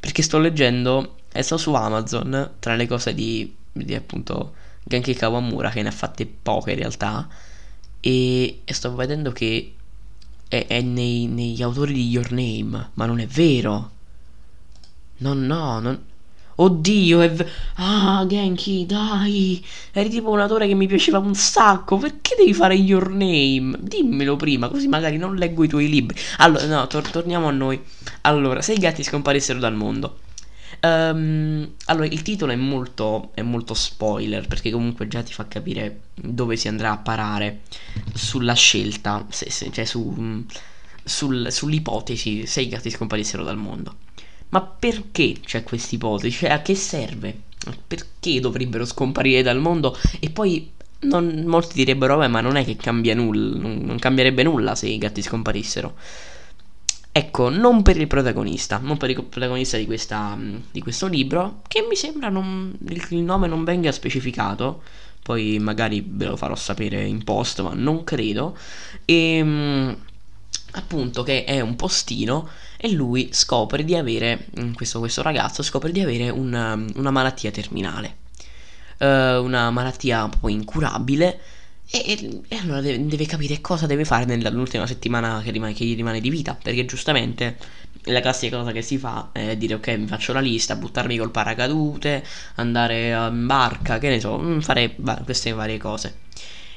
Perché 0.00 0.22
sto 0.22 0.38
leggendo. 0.38 1.18
E 1.32 1.42
sto 1.42 1.56
su 1.56 1.72
Amazon. 1.74 2.52
Tra 2.58 2.74
le 2.74 2.86
cose 2.86 3.14
di. 3.14 3.54
di 3.72 3.94
appunto. 3.94 4.54
Genki 4.82 5.14
Kawamura. 5.14 5.70
Che 5.70 5.82
ne 5.82 5.88
ha 5.88 5.92
fatte 5.92 6.26
poche 6.26 6.72
in 6.72 6.78
realtà. 6.78 7.28
E, 8.00 8.60
e 8.64 8.72
sto 8.72 8.94
vedendo 8.94 9.32
che. 9.32 9.72
È, 10.48 10.66
è 10.66 10.80
nei, 10.80 11.26
negli 11.26 11.62
autori 11.62 11.92
di 11.92 12.08
Your 12.08 12.30
Name. 12.32 12.90
Ma 12.94 13.06
non 13.06 13.20
è 13.20 13.26
vero. 13.26 13.90
No, 15.18 15.32
no, 15.34 15.78
non. 15.80 16.04
Oddio, 16.56 17.20
è... 17.20 17.30
V- 17.30 17.46
ah, 17.76 18.24
Genki, 18.26 18.86
dai. 18.86 19.64
Eri 19.92 20.08
tipo 20.08 20.30
un 20.30 20.40
autore 20.40 20.66
che 20.66 20.74
mi 20.74 20.86
piaceva 20.86 21.18
un 21.18 21.34
sacco. 21.34 21.98
Perché 21.98 22.34
devi 22.36 22.54
fare 22.54 22.74
Your 22.74 23.10
Name? 23.10 23.76
Dimmelo 23.80 24.36
prima, 24.36 24.68
così 24.68 24.88
magari 24.88 25.16
non 25.18 25.36
leggo 25.36 25.64
i 25.64 25.68
tuoi 25.68 25.88
libri. 25.88 26.18
Allora, 26.38 26.66
no, 26.66 26.86
tor- 26.86 27.10
torniamo 27.10 27.46
a 27.48 27.50
noi. 27.50 27.80
Allora, 28.22 28.62
se 28.62 28.72
i 28.72 28.78
gatti 28.78 29.02
scomparissero 29.02 29.58
dal 29.58 29.74
mondo. 29.74 30.18
Um, 30.80 31.68
allora, 31.86 32.06
il 32.06 32.22
titolo 32.22 32.52
è 32.52 32.56
molto, 32.56 33.30
è 33.34 33.42
molto 33.42 33.74
spoiler 33.74 34.46
perché 34.46 34.70
comunque 34.70 35.08
già 35.08 35.22
ti 35.22 35.32
fa 35.32 35.48
capire 35.48 36.02
dove 36.14 36.56
si 36.56 36.68
andrà 36.68 36.92
a 36.92 36.98
parare 36.98 37.62
sulla 38.14 38.52
scelta, 38.54 39.26
se, 39.30 39.50
se, 39.50 39.70
cioè 39.72 39.84
su, 39.84 40.44
sul, 41.02 41.50
sull'ipotesi 41.50 42.46
se 42.46 42.60
i 42.60 42.68
gatti 42.68 42.90
scomparissero 42.90 43.42
dal 43.42 43.56
mondo. 43.56 43.96
Ma 44.50 44.60
perché 44.60 45.36
c'è 45.44 45.62
questa 45.62 45.94
ipotesi? 45.94 46.38
Cioè, 46.38 46.50
a 46.50 46.62
che 46.62 46.74
serve? 46.74 47.34
Perché 47.86 48.40
dovrebbero 48.40 48.84
scomparire 48.84 49.42
dal 49.42 49.58
mondo? 49.58 49.96
E 50.20 50.30
poi 50.30 50.70
non, 51.00 51.44
molti 51.46 51.74
direbbero, 51.74 52.16
vabbè, 52.16 52.28
ma 52.28 52.40
non 52.40 52.56
è 52.56 52.64
che 52.64 52.76
cambia 52.76 53.14
nulla, 53.14 53.58
non, 53.58 53.78
non 53.82 53.98
cambierebbe 53.98 54.42
nulla 54.42 54.74
se 54.74 54.88
i 54.88 54.98
gatti 54.98 55.22
scomparissero. 55.22 55.94
Ecco, 57.12 57.48
non 57.48 57.82
per 57.82 57.96
il 57.96 58.06
protagonista, 58.06 58.78
non 58.78 58.98
per 58.98 59.10
il 59.10 59.22
protagonista 59.22 59.78
di, 59.78 59.86
questa, 59.86 60.38
di 60.70 60.80
questo 60.82 61.06
libro, 61.06 61.62
che 61.66 61.86
mi 61.88 61.96
sembra 61.96 62.28
non, 62.28 62.76
il, 62.88 63.06
il 63.10 63.22
nome 63.22 63.46
non 63.46 63.64
venga 63.64 63.90
specificato, 63.90 64.82
poi 65.22 65.58
magari 65.58 66.04
ve 66.06 66.26
lo 66.26 66.36
farò 66.36 66.54
sapere 66.54 67.04
in 67.04 67.24
post, 67.24 67.62
ma 67.62 67.72
non 67.72 68.04
credo. 68.04 68.56
E 69.04 69.36
ehm, 69.38 69.96
appunto 70.72 71.22
che 71.22 71.44
è 71.44 71.60
un 71.60 71.74
postino 71.74 72.48
e 72.86 72.92
lui 72.92 73.30
scopre 73.32 73.84
di 73.84 73.96
avere, 73.96 74.46
mm, 74.58 74.74
questo, 74.74 75.00
questo 75.00 75.20
ragazzo 75.22 75.62
scopre 75.64 75.90
di 75.90 76.00
avere 76.00 76.30
una, 76.30 76.80
una 76.94 77.10
malattia 77.10 77.50
terminale, 77.50 78.16
uh, 78.98 79.06
una 79.42 79.70
malattia 79.70 80.28
poi 80.28 80.52
incurabile. 80.52 81.40
E, 81.88 82.42
e 82.48 82.56
allora 82.56 82.80
deve, 82.80 83.06
deve, 83.06 83.26
capire 83.26 83.60
cosa 83.60 83.86
deve 83.86 84.04
fare 84.04 84.24
nell'ultima 84.24 84.86
settimana 84.86 85.40
che, 85.42 85.50
rimane, 85.50 85.72
che, 85.72 85.84
gli 85.84 85.94
rimane 85.94 86.20
di 86.20 86.30
vita, 86.30 86.56
perché 86.60 86.84
giustamente 86.84 87.56
la 88.04 88.20
classica 88.20 88.56
cosa 88.58 88.72
che 88.72 88.82
si 88.82 88.98
fa 88.98 89.30
è 89.32 89.56
dire 89.56 89.74
ok 89.74 89.88
mi 89.88 90.06
faccio 90.06 90.32
la 90.32 90.40
lista, 90.40 90.76
buttarmi 90.76 91.16
col 91.16 91.30
paracadute, 91.30 92.24
andare 92.56 93.10
in 93.10 93.46
barca, 93.46 93.98
che 93.98 94.08
ne 94.08 94.20
so, 94.20 94.38
mm, 94.38 94.60
fare 94.60 94.94
queste 95.24 95.52
varie 95.52 95.78
cose. 95.78 96.18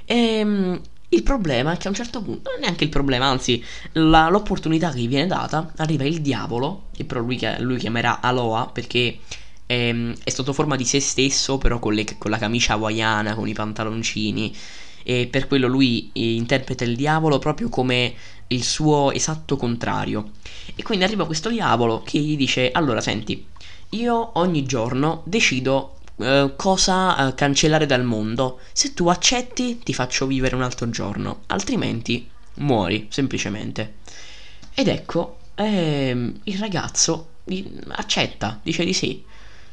E, 0.06 0.16
ehm, 0.16 0.82
il 1.10 1.24
problema 1.24 1.74
è 1.74 1.78
che 1.78 1.88
a 1.88 1.90
un 1.90 1.96
certo 1.96 2.22
punto, 2.22 2.52
non 2.52 2.60
è 2.60 2.62
neanche 2.66 2.84
il 2.84 2.90
problema, 2.90 3.26
anzi, 3.26 3.64
la, 3.94 4.30
l'opportunità 4.30 4.92
che 4.92 5.00
gli 5.00 5.08
viene 5.08 5.28
data, 5.28 5.72
arriva 5.78 6.04
il 6.04 6.22
diavolo, 6.22 6.88
che 6.94 7.04
però 7.04 7.22
lui, 7.22 7.40
lui 7.60 7.78
chiamerà 7.78 8.20
Aloha 8.22 8.68
perché 8.68 9.18
è, 9.66 9.74
ehm, 9.74 10.16
è 10.24 10.30
sotto 10.30 10.54
forma 10.54 10.76
di 10.76 10.86
se 10.86 11.00
stesso, 11.00 11.58
però 11.58 11.80
con, 11.80 11.94
le, 11.94 12.06
con 12.18 12.30
la 12.30 12.38
camicia 12.38 12.74
hawaiana, 12.74 13.34
con 13.34 13.48
i 13.48 13.54
pantaloncini, 13.54 14.56
e 15.04 15.28
per 15.28 15.48
quello 15.48 15.68
lui 15.68 16.12
eh, 16.14 16.34
interpreta 16.34 16.84
il 16.84 16.96
diavolo 16.96 17.40
proprio 17.40 17.70
come 17.70 18.14
il 18.48 18.64
suo 18.64 19.12
esatto 19.12 19.58
contrario. 19.58 20.32
E 20.76 20.84
quindi 20.84 21.06
arriva 21.06 21.26
questo 21.26 21.50
diavolo 21.50 22.04
che 22.04 22.20
gli 22.20 22.38
dice, 22.38 22.72
allora 22.72 23.02
senti, 23.02 23.46
io 23.92 24.32
ogni 24.34 24.64
giorno 24.66 25.24
decido 25.26 25.96
eh, 26.20 26.54
cosa 26.56 27.28
uh, 27.28 27.34
cancellare 27.34 27.86
dal 27.86 28.04
mondo. 28.04 28.60
Se 28.74 28.94
tu 28.94 29.08
accetti, 29.08 29.80
ti 29.80 29.94
faccio 29.94 30.28
vivere 30.28 30.56
un 30.56 30.62
altro 30.64 30.90
giorno, 30.90 31.42
altrimenti 31.48 32.30
muori 32.56 33.08
semplicemente. 33.10 33.96
Ed 34.74 34.88
ecco, 34.88 35.40
ehm, 35.56 36.42
il 36.44 36.58
ragazzo 36.58 37.28
accetta, 37.90 38.60
dice 38.62 38.86
di 38.86 38.94
sì, 38.94 39.24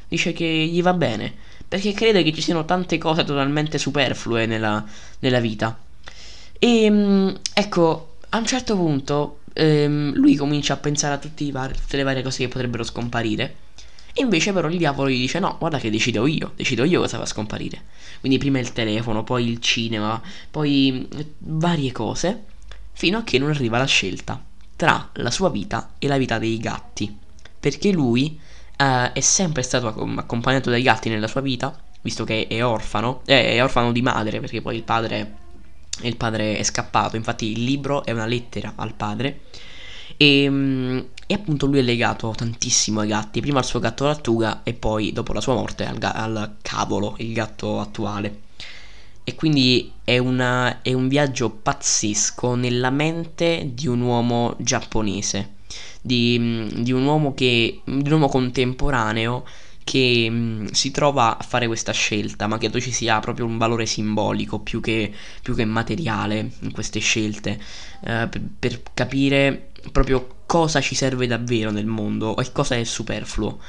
dice 0.07 0.33
che 0.33 0.45
gli 0.45 0.81
va 0.81 0.93
bene, 0.93 1.33
perché 1.67 1.93
crede 1.93 2.23
che 2.23 2.33
ci 2.33 2.41
siano 2.41 2.65
tante 2.65 2.97
cose 2.97 3.23
totalmente 3.23 3.77
superflue 3.77 4.45
nella, 4.45 4.83
nella 5.19 5.39
vita. 5.39 5.77
E 6.59 6.83
ehm, 6.83 7.39
ecco, 7.53 8.15
a 8.29 8.37
un 8.37 8.45
certo 8.45 8.75
punto 8.75 9.39
ehm, 9.53 10.13
lui 10.15 10.35
comincia 10.35 10.73
a 10.73 10.77
pensare 10.77 11.13
a 11.13 11.19
vari, 11.51 11.73
tutte 11.73 11.97
le 11.97 12.03
varie 12.03 12.23
cose 12.23 12.39
che 12.39 12.47
potrebbero 12.47 12.83
scomparire 12.83 13.65
invece 14.21 14.53
però 14.53 14.67
il 14.69 14.77
diavolo 14.77 15.09
gli 15.09 15.17
dice 15.17 15.39
no, 15.39 15.55
guarda 15.59 15.79
che 15.79 15.89
decido 15.89 16.25
io, 16.27 16.53
decido 16.55 16.83
io 16.83 17.01
cosa 17.01 17.17
va 17.17 17.23
a 17.23 17.27
scomparire. 17.27 17.83
Quindi 18.19 18.37
prima 18.37 18.59
il 18.59 18.73
telefono, 18.73 19.23
poi 19.23 19.47
il 19.49 19.59
cinema, 19.59 20.21
poi 20.49 21.07
varie 21.39 21.91
cose, 21.91 22.45
fino 22.93 23.19
a 23.19 23.23
che 23.23 23.37
non 23.37 23.49
arriva 23.49 23.77
la 23.77 23.85
scelta 23.85 24.41
tra 24.75 25.09
la 25.13 25.31
sua 25.31 25.49
vita 25.49 25.93
e 25.99 26.07
la 26.07 26.17
vita 26.17 26.39
dei 26.39 26.57
gatti. 26.57 27.15
Perché 27.59 27.91
lui 27.91 28.39
eh, 28.77 29.11
è 29.11 29.19
sempre 29.19 29.61
stato 29.63 29.87
accompagnato 29.87 30.69
dai 30.69 30.81
gatti 30.81 31.09
nella 31.09 31.27
sua 31.27 31.41
vita, 31.41 31.77
visto 32.01 32.23
che 32.23 32.47
è 32.47 32.63
orfano, 32.63 33.21
eh, 33.25 33.53
è 33.53 33.63
orfano 33.63 33.91
di 33.91 34.01
madre, 34.01 34.39
perché 34.39 34.61
poi 34.61 34.77
il 34.77 34.83
padre, 34.83 35.35
il 36.01 36.15
padre 36.15 36.57
è 36.57 36.63
scappato, 36.63 37.15
infatti 37.15 37.51
il 37.51 37.63
libro 37.63 38.05
è 38.05 38.11
una 38.11 38.25
lettera 38.25 38.73
al 38.75 38.93
padre. 38.93 39.41
E, 40.15 41.05
e 41.29 41.33
appunto 41.33 41.65
lui 41.65 41.79
è 41.79 41.81
legato 41.81 42.33
tantissimo 42.35 43.01
ai 43.01 43.09
gatti, 43.09 43.41
prima 43.41 43.59
al 43.59 43.65
suo 43.65 43.81
gatto 43.81 44.05
lattuga 44.05 44.63
e 44.63 44.73
poi 44.73 45.11
dopo 45.11 45.33
la 45.33 45.41
sua 45.41 45.55
morte 45.55 45.85
al, 45.85 45.97
ga- 45.97 46.13
al 46.13 46.55
cavolo, 46.61 47.15
il 47.17 47.33
gatto 47.33 47.81
attuale. 47.81 48.43
E 49.25 49.35
quindi 49.35 49.91
è, 50.05 50.17
una, 50.19 50.81
è, 50.81 50.93
un 50.93 51.09
viaggio 51.09 51.49
pazzesco 51.49 52.55
nella 52.55 52.91
mente 52.91 53.71
di 53.73 53.87
un 53.87 53.99
uomo 53.99 54.55
giapponese, 54.57 55.55
di, 56.01 56.65
di, 56.81 56.93
un, 56.93 57.03
uomo 57.03 57.33
che, 57.33 57.81
di 57.83 58.05
un 58.05 58.11
uomo 58.11 58.29
contemporaneo 58.29 59.43
che 59.87 60.29
mh, 60.29 60.71
si 60.71 60.91
trova 60.91 61.37
a 61.37 61.41
fare 61.43 61.65
questa 61.67 61.93
scelta, 61.93 62.45
ma 62.47 62.57
credo 62.57 62.79
ci 62.81 62.91
sia 62.91 63.19
proprio 63.19 63.45
un 63.45 63.57
valore 63.57 63.85
simbolico 63.85 64.59
più 64.59 64.81
che, 64.81 65.11
più 65.41 65.55
che 65.55 65.63
materiale 65.65 66.51
in 66.61 66.71
queste 66.71 66.99
scelte, 66.99 67.57
eh, 68.03 68.27
per, 68.29 68.41
per 68.59 68.81
capire 68.93 69.69
proprio 69.91 70.35
cosa 70.45 70.81
ci 70.81 70.93
serve 70.95 71.27
davvero 71.27 71.71
nel 71.71 71.85
mondo 71.85 72.35
e 72.37 72.51
cosa 72.51 72.75
è 72.75 72.83
superfluo. 72.83 73.59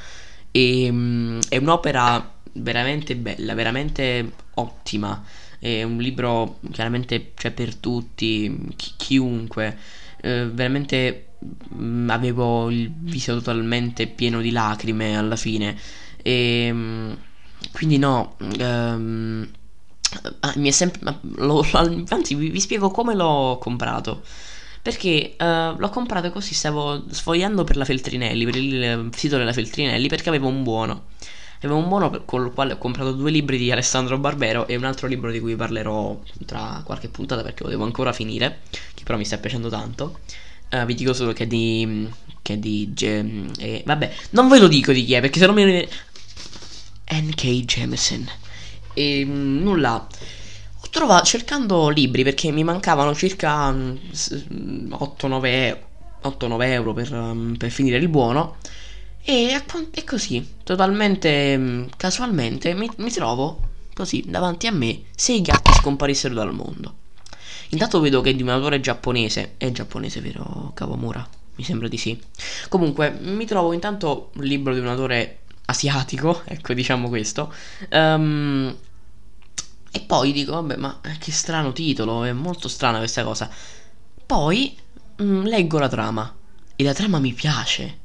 E, 0.51 0.89
um, 0.89 1.39
è 1.47 1.57
un'opera 1.57 2.33
veramente 2.53 3.15
bella, 3.15 3.53
veramente 3.53 4.31
ottima. 4.55 5.23
È 5.59 5.83
un 5.83 5.97
libro 5.97 6.59
chiaramente 6.71 7.31
cioè, 7.35 7.51
per 7.51 7.75
tutti, 7.75 8.57
chi- 8.75 8.93
chiunque. 8.97 9.77
Eh, 10.21 10.47
veramente 10.51 11.27
mh, 11.69 12.09
avevo 12.09 12.69
il 12.69 12.91
viso 12.91 13.35
totalmente 13.35 14.07
pieno 14.07 14.41
di 14.41 14.51
lacrime 14.51 15.17
alla 15.17 15.35
fine. 15.35 15.77
E, 16.21 16.71
mh, 16.71 17.17
quindi 17.71 17.97
no. 17.97 18.35
Um, 18.59 19.47
mi 20.55 20.67
è 20.67 20.71
sempre. 20.71 21.19
Lo, 21.35 21.65
anzi, 21.71 22.35
vi, 22.35 22.49
vi 22.49 22.59
spiego 22.59 22.89
come 22.89 23.13
l'ho 23.13 23.57
comprato 23.59 24.23
Perché 24.81 25.35
uh, 25.37 25.77
l'ho 25.77 25.89
comprato 25.89 26.31
così, 26.31 26.53
stavo 26.53 27.03
sfogliando 27.09 27.65
per 27.65 27.75
la 27.75 27.83
Feltrinelli, 27.83 28.45
per 28.45 28.55
il 28.55 29.09
sito 29.13 29.37
della 29.37 29.51
Feltrinelli, 29.51 30.07
perché 30.07 30.29
avevo 30.29 30.47
un 30.47 30.63
buono. 30.63 31.07
Avevo 31.61 31.77
un 31.77 31.89
buono 31.89 32.23
con 32.23 32.45
il 32.45 32.53
quale 32.53 32.73
ho 32.73 32.77
comprato 32.77 33.11
due 33.11 33.29
libri 33.31 33.57
di 33.57 33.69
Alessandro 33.69 34.17
Barbero 34.17 34.65
e 34.67 34.77
un 34.77 34.85
altro 34.85 35.07
libro 35.07 35.29
di 35.29 35.41
cui 35.41 35.57
parlerò 35.57 36.17
tra 36.45 36.81
qualche 36.85 37.09
puntata 37.09 37.43
perché 37.43 37.63
lo 37.63 37.69
devo 37.69 37.83
ancora 37.83 38.13
finire, 38.13 38.61
che 38.93 39.03
però 39.03 39.17
mi 39.17 39.25
sta 39.25 39.37
piacendo 39.37 39.67
tanto. 39.67 40.19
Uh, 40.71 40.85
vi 40.85 40.93
dico 40.95 41.13
solo 41.13 41.33
che 41.33 41.43
è 41.43 41.47
di. 41.47 42.07
che 42.41 42.53
è 42.53 42.57
di. 42.57 42.93
Eh, 42.97 43.83
vabbè, 43.85 44.13
non 44.31 44.47
ve 44.47 44.59
lo 44.59 44.69
dico 44.69 44.93
di 44.93 45.03
chi 45.03 45.15
è 45.15 45.19
perché 45.19 45.39
se 45.39 45.45
no 45.45 45.53
mi. 45.53 45.85
N.K. 47.11 47.65
Jameson. 47.65 48.27
E 48.93 49.25
mm, 49.25 49.61
nulla. 49.61 50.07
Ho 50.81 50.87
trovato 50.89 51.25
cercando 51.25 51.89
libri 51.89 52.23
perché 52.23 52.51
mi 52.51 52.63
mancavano 52.63 53.13
circa 53.13 53.69
8-9 53.71 55.77
mm, 56.21 56.61
euro 56.61 56.93
per, 56.93 57.13
um, 57.13 57.57
per 57.57 57.69
finire 57.69 57.97
il 57.97 58.07
buono. 58.07 58.55
E 59.21 59.61
è 59.91 60.03
così, 60.05 60.55
totalmente 60.63 61.57
mm, 61.57 61.83
casualmente, 61.97 62.73
mi, 62.73 62.89
mi 62.97 63.11
trovo 63.11 63.67
così 63.93 64.23
davanti 64.25 64.67
a 64.67 64.71
me 64.71 65.01
se 65.13 65.33
i 65.33 65.41
gatti 65.41 65.73
scomparissero 65.73 66.33
dal 66.33 66.53
mondo. 66.53 66.95
Intanto 67.71 67.99
vedo 67.99 68.21
che 68.21 68.31
è 68.31 68.33
di 68.33 68.41
un 68.41 68.49
autore 68.49 68.79
giapponese. 68.79 69.55
È 69.57 69.71
giapponese, 69.71 70.21
vero 70.21 70.71
Kawamura? 70.73 71.27
Mi 71.55 71.63
sembra 71.63 71.87
di 71.87 71.97
sì. 71.97 72.19
Comunque, 72.69 73.11
mi 73.11 73.45
trovo 73.45 73.73
intanto 73.73 74.31
un 74.35 74.43
libro 74.43 74.73
di 74.73 74.79
un 74.79 74.87
autore 74.87 75.39
asiatico, 75.69 76.41
ecco, 76.45 76.73
diciamo 76.73 77.07
questo. 77.09 77.53
Um, 77.91 78.75
e 79.91 80.01
poi 80.01 80.31
dico, 80.31 80.53
vabbè, 80.53 80.75
ma 80.75 80.99
che 81.19 81.31
strano 81.31 81.71
titolo, 81.71 82.23
è 82.23 82.33
molto 82.33 82.67
strana 82.67 82.97
questa 82.97 83.23
cosa. 83.23 83.49
Poi 84.25 84.77
mh, 85.17 85.23
mm, 85.23 85.43
leggo 85.45 85.79
la 85.79 85.87
trama 85.87 86.35
e 86.75 86.83
la 86.83 86.93
trama 86.93 87.19
mi 87.19 87.33
piace. 87.33 87.97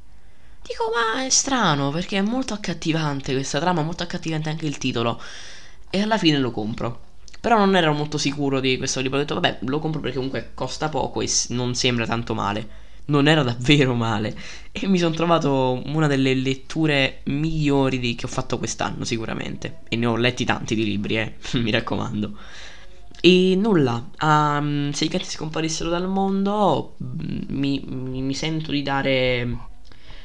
Dico, 0.63 0.85
ma 0.95 1.25
è 1.25 1.29
strano 1.31 1.91
perché 1.91 2.19
è 2.19 2.23
molto 2.23 2.55
accattivante 2.55 3.35
questa 3.35 3.61
trama, 3.61 3.83
molto 3.83 4.03
accattivante 4.03 4.49
anche 4.49 4.67
il 4.67 4.79
titolo. 4.79 5.21
E 5.91 6.01
alla 6.01 6.19
fine 6.19 6.39
lo 6.39 6.51
compro. 6.51 7.03
Però 7.41 7.59
non 7.59 7.77
ero 7.77 7.93
molto 7.93 8.17
sicuro 8.17 8.61
di 8.61 8.79
questo 8.79 9.01
libro. 9.01 9.19
Ho 9.19 9.21
detto, 9.21 9.35
vabbè, 9.35 9.59
lo 9.63 9.79
compro 9.79 10.01
perché 10.01 10.17
comunque 10.17 10.53
costa 10.55 10.89
poco 10.89 11.21
e 11.21 11.31
non 11.49 11.75
sembra 11.75 12.07
tanto 12.07 12.35
male. 12.35 12.83
Non 13.07 13.29
era 13.29 13.43
davvero 13.43 13.95
male. 13.95 14.37
E 14.73 14.87
mi 14.87 14.99
sono 14.99 15.15
trovato 15.15 15.83
una 15.87 16.07
delle 16.07 16.35
letture 16.35 17.21
migliori 17.25 17.99
di, 17.99 18.15
che 18.15 18.27
ho 18.27 18.29
fatto 18.29 18.59
quest'anno, 18.59 19.05
sicuramente. 19.05 19.81
E 19.89 19.97
ne 19.97 20.07
ho 20.07 20.17
letti 20.17 20.45
tanti 20.45 20.75
di 20.75 20.85
libri, 20.85 21.19
eh. 21.19 21.35
mi 21.61 21.71
raccomando. 21.71 22.37
E 23.21 23.57
nulla, 23.57 24.11
um, 24.21 24.91
se 24.91 25.07
i 25.07 25.09
gatti 25.09 25.25
scomparissero 25.25 25.89
dal 25.89 26.07
mondo, 26.07 26.97
mi, 26.99 27.83
mi, 27.87 28.21
mi 28.21 28.35
sento 28.35 28.71
di 28.71 28.83
dare 28.83 29.59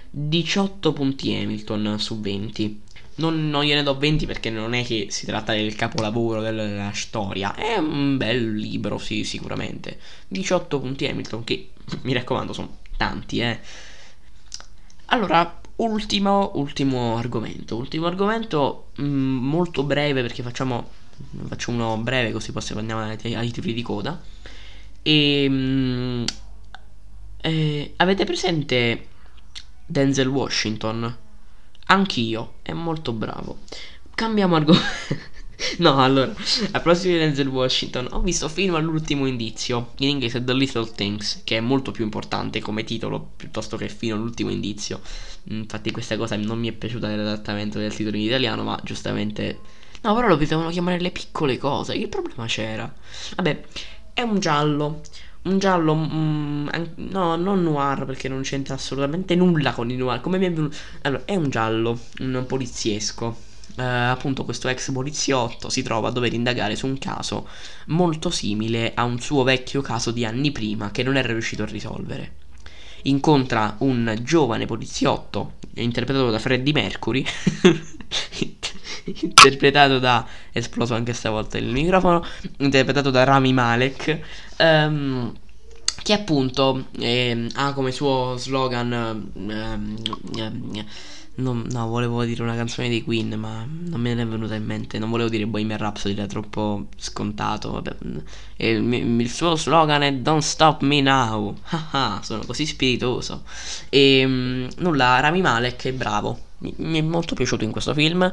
18 0.10 0.92
punti 0.92 1.34
Hamilton 1.34 1.96
su 1.98 2.20
20. 2.20 2.82
Non, 3.16 3.50
non, 3.50 3.64
gliene 3.64 3.84
do 3.84 3.98
20 3.98 4.26
perché 4.26 4.50
non 4.50 4.74
è 4.74 4.84
che 4.84 5.08
si 5.10 5.26
tratta 5.26 5.54
del 5.54 5.76
capolavoro 5.76 6.42
della 6.42 6.92
storia. 6.94 7.56
È 7.56 7.78
un 7.78 8.18
bel 8.18 8.56
libro, 8.56 8.98
sì, 8.98 9.24
sicuramente. 9.24 10.00
18 10.28 10.80
punti 10.80 11.06
Hamilton, 11.06 11.44
che 11.44 11.70
mi 12.04 12.14
raccomando, 12.14 12.54
sono 12.54 12.78
tanti, 12.98 13.40
eh. 13.40 13.60
Allora, 15.12 15.60
ultimo, 15.78 16.52
ultimo 16.56 17.18
argomento. 17.18 17.76
Ultimo 17.76 18.08
argomento 18.08 18.90
mh, 18.96 19.04
mm, 19.04 19.38
molto 19.48 19.84
breve 19.84 20.22
perché 20.22 20.44
facciamo, 20.44 20.90
faccio 21.48 21.72
uno 21.72 21.98
breve 21.98 22.32
così 22.32 22.52
poi 22.52 22.64
andiamo 22.76 23.02
ai, 23.02 23.36
ai 23.36 23.52
titoli 23.52 23.74
di 23.74 23.82
coda. 23.82 24.22
E, 25.02 25.50
mh, 25.50 25.54
mm, 25.54 26.24
eh, 27.42 27.94
avete 27.98 28.26
presente 28.26 29.08
Denzel 29.86 30.28
Washington. 30.28 31.18
Anch'io, 31.88 32.56
è 32.62 32.74
molto 32.74 33.12
bravo. 33.14 33.60
Cambiamo 34.14 34.56
argomento. 34.56 34.88
no, 35.80 36.02
allora, 36.02 36.32
a 36.32 36.80
proposito 36.80 37.10
di 37.10 37.18
Denzel 37.18 37.48
Washington, 37.48 38.08
ho 38.12 38.22
visto 38.22 38.48
film 38.48 38.76
all'ultimo 38.76 39.26
indizio, 39.26 39.92
in 39.98 40.10
inglese 40.10 40.44
The 40.44 40.54
Little 40.54 40.90
Things, 40.94 41.42
che 41.44 41.58
è 41.58 41.60
molto 41.60 41.92
più 41.92 42.04
importante 42.04 42.62
come 42.62 42.84
titolo 42.84 43.32
piuttosto 43.36 43.76
che 43.76 43.90
fino 43.90 44.16
all'ultimo 44.16 44.50
indizio. 44.50 45.02
Infatti 45.50 45.92
questa 45.92 46.16
cosa 46.16 46.38
non 46.38 46.60
mi 46.60 46.70
è 46.70 46.72
piaciuta 46.72 47.08
nell'adattamento 47.08 47.78
del 47.78 47.94
titolo 47.94 48.16
in 48.16 48.24
italiano, 48.24 48.64
ma 48.64 48.80
giustamente... 48.84 49.60
No, 50.02 50.16
però 50.16 50.28
lo 50.28 50.38
potevano 50.38 50.70
chiamare 50.70 51.00
le 51.00 51.12
piccole 51.12 51.58
cose, 51.58 51.98
che 51.98 52.08
problema 52.08 52.46
c'era? 52.46 52.94
Vabbè, 53.36 53.62
è 54.14 54.22
un 54.22 54.40
giallo 54.40 55.02
un 55.42 55.58
giallo, 55.58 55.96
mm, 55.96 56.68
no, 56.96 57.38
non 57.38 57.64
noir 57.64 58.06
perché 58.06 58.28
non 58.28 58.42
c'entra 58.42 58.76
assolutamente 58.76 59.36
nulla 59.36 59.72
con 59.72 59.90
il 59.90 59.98
noir. 59.98 60.20
Come 60.20 60.38
mi 60.38 60.46
è 60.46 60.52
venuto? 60.52 60.76
Allora, 61.04 61.24
è 61.26 61.36
un 61.36 61.50
giallo, 61.50 61.98
un 62.20 62.44
poliziesco. 62.46 63.48
Uh, 63.80 64.12
appunto, 64.12 64.44
questo 64.44 64.68
ex 64.68 64.92
poliziotto 64.92 65.70
si 65.70 65.82
trova 65.84 66.10
a 66.10 66.12
dover 66.12 66.34
indagare 66.34 66.76
su 66.76 66.86
un 66.86 66.98
caso 66.98 67.48
molto 67.86 68.30
simile 68.30 68.92
a 68.94 69.06
un 69.06 69.22
suo 69.22 69.44
vecchio 69.44 69.80
caso 69.80 70.12
di 70.12 70.26
anni 70.26 70.52
prima 70.52 70.92
che 70.92 71.02
non 71.02 71.16
era 71.16 71.32
riuscito 71.32 71.64
a 71.64 71.66
risolvere. 71.66 72.34
Incontra 73.04 73.78
un 73.80 74.20
giovane 74.22 74.66
poliziotto 74.66 75.54
interpretato 75.76 76.30
da 76.30 76.40
Freddie 76.40 76.74
Mercury. 76.74 77.24
interpretato 79.22 79.98
da 79.98 80.28
esploso 80.52 80.94
anche 80.94 81.14
stavolta 81.14 81.58
il 81.58 81.68
microfono 81.68 82.24
interpretato 82.58 83.10
da 83.10 83.24
Rami 83.24 83.54
Malek 83.54 84.20
um, 84.60 85.34
che 86.04 86.14
appunto 86.14 86.88
eh, 87.00 87.48
ha 87.54 87.74
come 87.74 87.92
suo 87.92 88.36
slogan 88.38 89.32
eh, 89.50 90.86
eh, 91.40 91.72
no, 91.72 91.88
volevo 91.88 92.24
dire 92.26 92.44
una 92.44 92.56
canzone 92.56 92.90
dei 92.90 93.04
Queen, 93.04 93.34
ma 93.40 93.66
non 93.66 94.02
me 94.02 94.14
ne 94.14 94.24
è 94.24 94.26
venuta 94.28 94.56
in 94.56 94.66
mente. 94.66 95.00
Non 95.00 95.10
volevo 95.10 95.30
dire 95.30 95.46
Bohemian 95.46 95.78
Rhapsody, 95.78 96.14
era 96.14 96.28
troppo 96.28 96.88
scontato. 96.98 97.72
Vabbè. 97.72 97.96
Il, 98.58 98.94
il, 98.94 99.30
suo 99.30 99.56
slogan 99.56 100.02
è 100.04 100.14
Don't 100.14 100.42
Stop 100.42 100.82
Me 100.82 101.02
Now. 101.02 101.56
sono 102.22 102.44
così 102.46 102.66
spiritoso. 102.66 103.44
E 103.90 104.24
mm, 104.26 104.68
nulla, 104.78 105.20
Rami 105.20 105.42
Malek 105.42 105.86
è 105.86 105.94
bravo. 105.94 106.48
Mi, 106.60 106.74
mi, 106.78 107.00
è 107.00 107.02
molto 107.02 107.36
piaciuto 107.36 107.64
in 107.64 107.72
questo 107.72 107.94
film. 107.94 108.32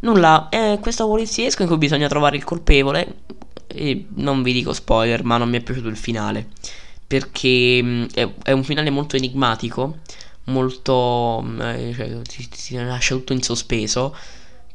Nulla, 0.00 0.48
è 0.48 0.78
questo 0.80 1.06
poliziesco 1.06 1.62
in 1.62 1.68
cui 1.68 1.78
bisogna 1.78 2.08
trovare 2.08 2.36
il 2.36 2.44
colpevole. 2.44 3.22
E 3.66 4.06
non 4.14 4.42
vi 4.42 4.52
dico 4.52 4.72
spoiler, 4.72 5.24
ma 5.24 5.36
non 5.36 5.48
mi 5.48 5.56
è 5.56 5.60
piaciuto 5.60 5.88
il 5.88 5.96
finale. 5.96 6.48
Perché 7.06 7.80
mm, 7.82 8.04
è, 8.14 8.28
è 8.44 8.52
un 8.52 8.62
finale 8.64 8.90
molto 8.90 9.16
enigmatico 9.16 9.98
molto 10.44 11.42
mm, 11.44 11.60
eh, 11.60 11.94
cioè, 11.94 12.22
ti, 12.22 12.48
ti, 12.48 12.76
lascia 12.76 13.14
tutto 13.14 13.32
in 13.32 13.42
sospeso 13.42 14.16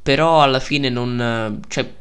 però 0.02 0.42
alla 0.42 0.60
fine 0.60 0.90
non 0.90 1.62
cioè 1.68 1.94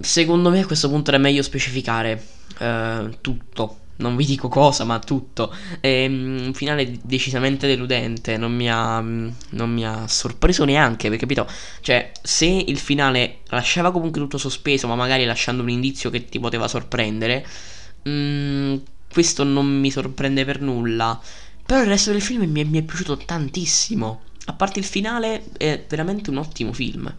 secondo 0.00 0.50
me 0.50 0.60
a 0.60 0.66
questo 0.66 0.88
punto 0.88 1.10
è 1.10 1.18
meglio 1.18 1.42
specificare 1.42 2.24
eh, 2.58 3.18
tutto 3.20 3.78
non 3.98 4.16
vi 4.16 4.24
dico 4.24 4.48
cosa, 4.48 4.84
ma 4.84 4.98
tutto. 4.98 5.54
È 5.80 6.06
mm, 6.08 6.46
un 6.46 6.54
finale 6.54 6.98
decisamente 7.02 7.66
deludente. 7.66 8.36
Non 8.36 8.54
mi, 8.54 8.70
ha, 8.70 9.00
mm, 9.00 9.28
non 9.50 9.70
mi 9.72 9.86
ha 9.86 10.06
sorpreso 10.08 10.64
neanche. 10.64 11.08
Perché, 11.08 11.26
capito? 11.26 11.48
Cioè, 11.80 12.12
se 12.22 12.46
il 12.46 12.78
finale 12.78 13.38
lasciava 13.48 13.92
comunque 13.92 14.20
tutto 14.20 14.38
sospeso, 14.38 14.86
ma 14.86 14.94
magari 14.96 15.24
lasciando 15.24 15.62
un 15.62 15.70
indizio 15.70 16.10
che 16.10 16.26
ti 16.26 16.38
poteva 16.38 16.68
sorprendere, 16.68 17.46
mh, 18.02 18.76
questo 19.10 19.44
non 19.44 19.66
mi 19.66 19.90
sorprende 19.90 20.44
per 20.44 20.60
nulla. 20.60 21.18
Però 21.66 21.80
il 21.80 21.88
resto 21.88 22.12
del 22.12 22.22
film 22.22 22.48
mi 22.48 22.60
è, 22.60 22.64
mi 22.64 22.78
è 22.78 22.82
piaciuto 22.82 23.16
tantissimo. 23.16 24.22
A 24.46 24.52
parte 24.52 24.78
il 24.78 24.84
finale, 24.84 25.44
è 25.56 25.84
veramente 25.88 26.30
un 26.30 26.36
ottimo 26.36 26.72
film. 26.72 27.12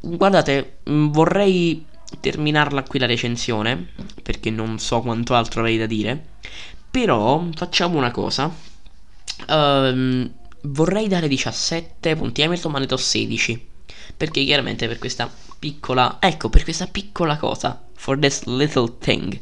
Guardate, 0.00 0.78
mm, 0.88 1.08
vorrei 1.08 1.84
terminarla 2.20 2.82
qui 2.84 2.98
la 2.98 3.04
recensione, 3.04 3.88
perché 4.22 4.48
non 4.50 4.78
so 4.78 5.00
quanto 5.00 5.34
altro 5.34 5.60
avrei 5.60 5.76
da 5.76 5.84
dire. 5.84 6.24
Però 6.90 7.46
facciamo 7.54 7.98
una 7.98 8.10
cosa. 8.10 8.50
Um, 9.48 10.32
vorrei 10.62 11.06
dare 11.06 11.28
17 11.28 12.16
punti 12.16 12.42
Hamilton, 12.42 12.72
ma 12.72 12.78
ne 12.78 12.86
do 12.86 12.96
16. 12.96 13.66
Perché 14.16 14.44
chiaramente 14.44 14.88
per 14.88 14.98
questa 14.98 15.30
piccola... 15.58 16.16
Ecco, 16.20 16.48
per 16.48 16.64
questa 16.64 16.86
piccola 16.86 17.36
cosa. 17.36 17.84
For 17.94 18.18
this 18.18 18.44
little 18.44 18.96
thing 18.98 19.38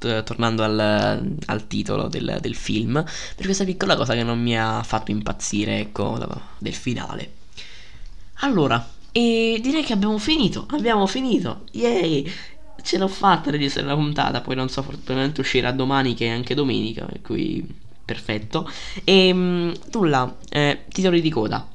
tornando 0.00 0.62
al, 0.62 1.36
al 1.46 1.66
titolo 1.66 2.08
del, 2.08 2.38
del, 2.40 2.54
film, 2.54 3.04
per 3.36 3.44
questa 3.44 3.64
piccola 3.64 3.96
cosa 3.96 4.14
che 4.14 4.22
non 4.22 4.40
mi 4.40 4.58
ha 4.58 4.82
fatto 4.82 5.10
impazzire, 5.10 5.78
ecco, 5.78 6.18
del 6.58 6.74
finale. 6.74 7.32
Allora, 8.42 8.88
e 9.12 9.58
direi 9.62 9.84
che 9.84 9.92
abbiamo 9.92 10.18
finito, 10.18 10.66
abbiamo 10.70 11.06
finito, 11.06 11.64
yay! 11.72 12.30
Ce 12.82 12.96
l'ho 12.96 13.08
fatta 13.08 13.50
registrare 13.50 13.88
la 13.88 13.94
puntata, 13.94 14.40
poi 14.40 14.54
non 14.56 14.70
so, 14.70 14.82
fortunatamente 14.82 15.40
uscirà 15.40 15.70
domani 15.70 16.14
che 16.14 16.26
è 16.26 16.30
anche 16.30 16.54
domenica, 16.54 17.04
per 17.04 17.20
cui 17.20 17.66
perfetto. 18.04 18.68
E 19.04 19.32
mm, 19.32 19.72
nulla, 19.92 20.36
eh, 20.48 20.84
titoli 20.88 21.20
di 21.20 21.30
coda. 21.30 21.68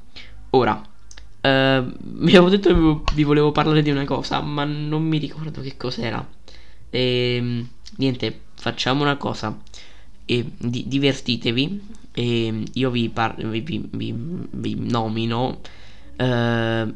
Ora, 0.50 0.82
eh, 1.40 1.84
vi 1.98 2.30
avevo 2.36 2.48
detto 2.50 3.02
che 3.04 3.14
vi 3.14 3.22
volevo 3.22 3.52
parlare 3.52 3.82
di 3.82 3.90
una 3.90 4.04
cosa, 4.04 4.40
ma 4.40 4.64
non 4.64 5.02
mi 5.02 5.18
ricordo 5.18 5.60
che 5.60 5.76
cos'era. 5.76 6.26
E 6.90 7.36
ehm, 7.36 7.68
niente, 7.96 8.46
facciamo 8.56 9.02
una 9.02 9.16
cosa. 9.16 9.56
E 10.24 10.44
di- 10.58 10.84
divertitevi. 10.88 11.94
E 12.12 12.62
io 12.72 12.90
vi, 12.90 13.08
par- 13.10 13.36
vi, 13.36 13.60
vi, 13.60 13.88
vi, 13.92 14.14
vi 14.50 14.74
nomino. 14.88 15.60
eh, 16.16 16.94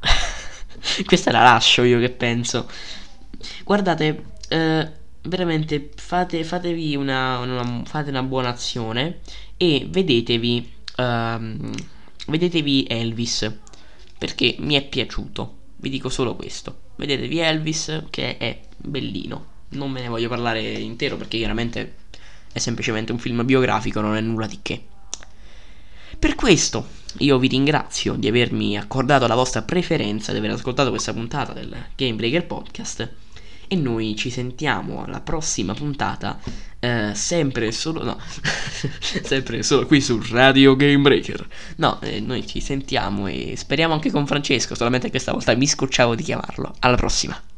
Questa 1.04 1.30
la 1.30 1.42
lascio 1.42 1.82
io 1.82 1.98
che 1.98 2.10
penso. 2.10 2.68
Guardate, 3.64 4.24
eh, 4.48 4.92
veramente 5.22 5.90
fate, 5.96 6.44
fatevi 6.44 6.96
una, 6.96 7.38
una- 7.38 7.82
fate 7.84 8.10
una 8.10 8.22
buona 8.22 8.48
azione 8.50 9.20
e 9.56 9.86
vedetevi, 9.88 10.72
ehm, 10.96 11.70
vedetevi 12.26 12.86
Elvis 12.88 13.50
perché 14.18 14.56
mi 14.58 14.74
è 14.74 14.86
piaciuto. 14.86 15.58
Vi 15.76 15.88
dico 15.90 16.08
solo 16.08 16.36
questo. 16.36 16.88
Vedetevi 17.00 17.38
Elvis 17.38 18.02
che 18.10 18.36
è 18.36 18.60
bellino. 18.76 19.46
Non 19.70 19.90
me 19.90 20.02
ne 20.02 20.08
voglio 20.08 20.28
parlare 20.28 20.60
intero 20.60 21.16
perché 21.16 21.38
chiaramente 21.38 21.94
è 22.52 22.58
semplicemente 22.58 23.10
un 23.10 23.18
film 23.18 23.42
biografico, 23.46 24.02
non 24.02 24.16
è 24.16 24.20
nulla 24.20 24.46
di 24.46 24.58
che. 24.60 24.84
Per 26.18 26.34
questo 26.34 26.86
io 27.20 27.38
vi 27.38 27.48
ringrazio 27.48 28.16
di 28.16 28.28
avermi 28.28 28.76
accordato 28.76 29.26
la 29.26 29.34
vostra 29.34 29.62
preferenza, 29.62 30.32
di 30.32 30.38
aver 30.38 30.50
ascoltato 30.50 30.90
questa 30.90 31.14
puntata 31.14 31.54
del 31.54 31.74
Game 31.96 32.16
Breaker 32.16 32.46
Podcast 32.46 33.10
e 33.66 33.76
noi 33.76 34.14
ci 34.14 34.28
sentiamo 34.28 35.02
alla 35.02 35.22
prossima 35.22 35.72
puntata, 35.72 36.38
eh, 36.80 37.14
sempre 37.14 37.66
e 37.66 37.72
solo, 37.72 38.02
no, 38.02 38.18
sempre 39.22 39.58
e 39.58 39.62
solo 39.62 39.86
qui 39.86 40.00
su 40.00 40.20
Radio 40.30 40.74
Game 40.76 41.02
Breaker. 41.02 41.46
No, 41.76 42.00
eh, 42.00 42.20
noi 42.20 42.46
ci 42.46 42.60
sentiamo 42.60 43.26
e 43.26 43.54
speriamo 43.56 43.92
anche 43.94 44.10
con 44.10 44.26
Francesco, 44.26 44.74
solamente 44.74 45.06
che 45.06 45.12
questa 45.12 45.32
volta 45.32 45.54
mi 45.54 45.66
scocciavo 45.66 46.14
di 46.14 46.22
chiamarlo. 46.22 46.74
Alla 46.80 46.96
prossima. 46.96 47.49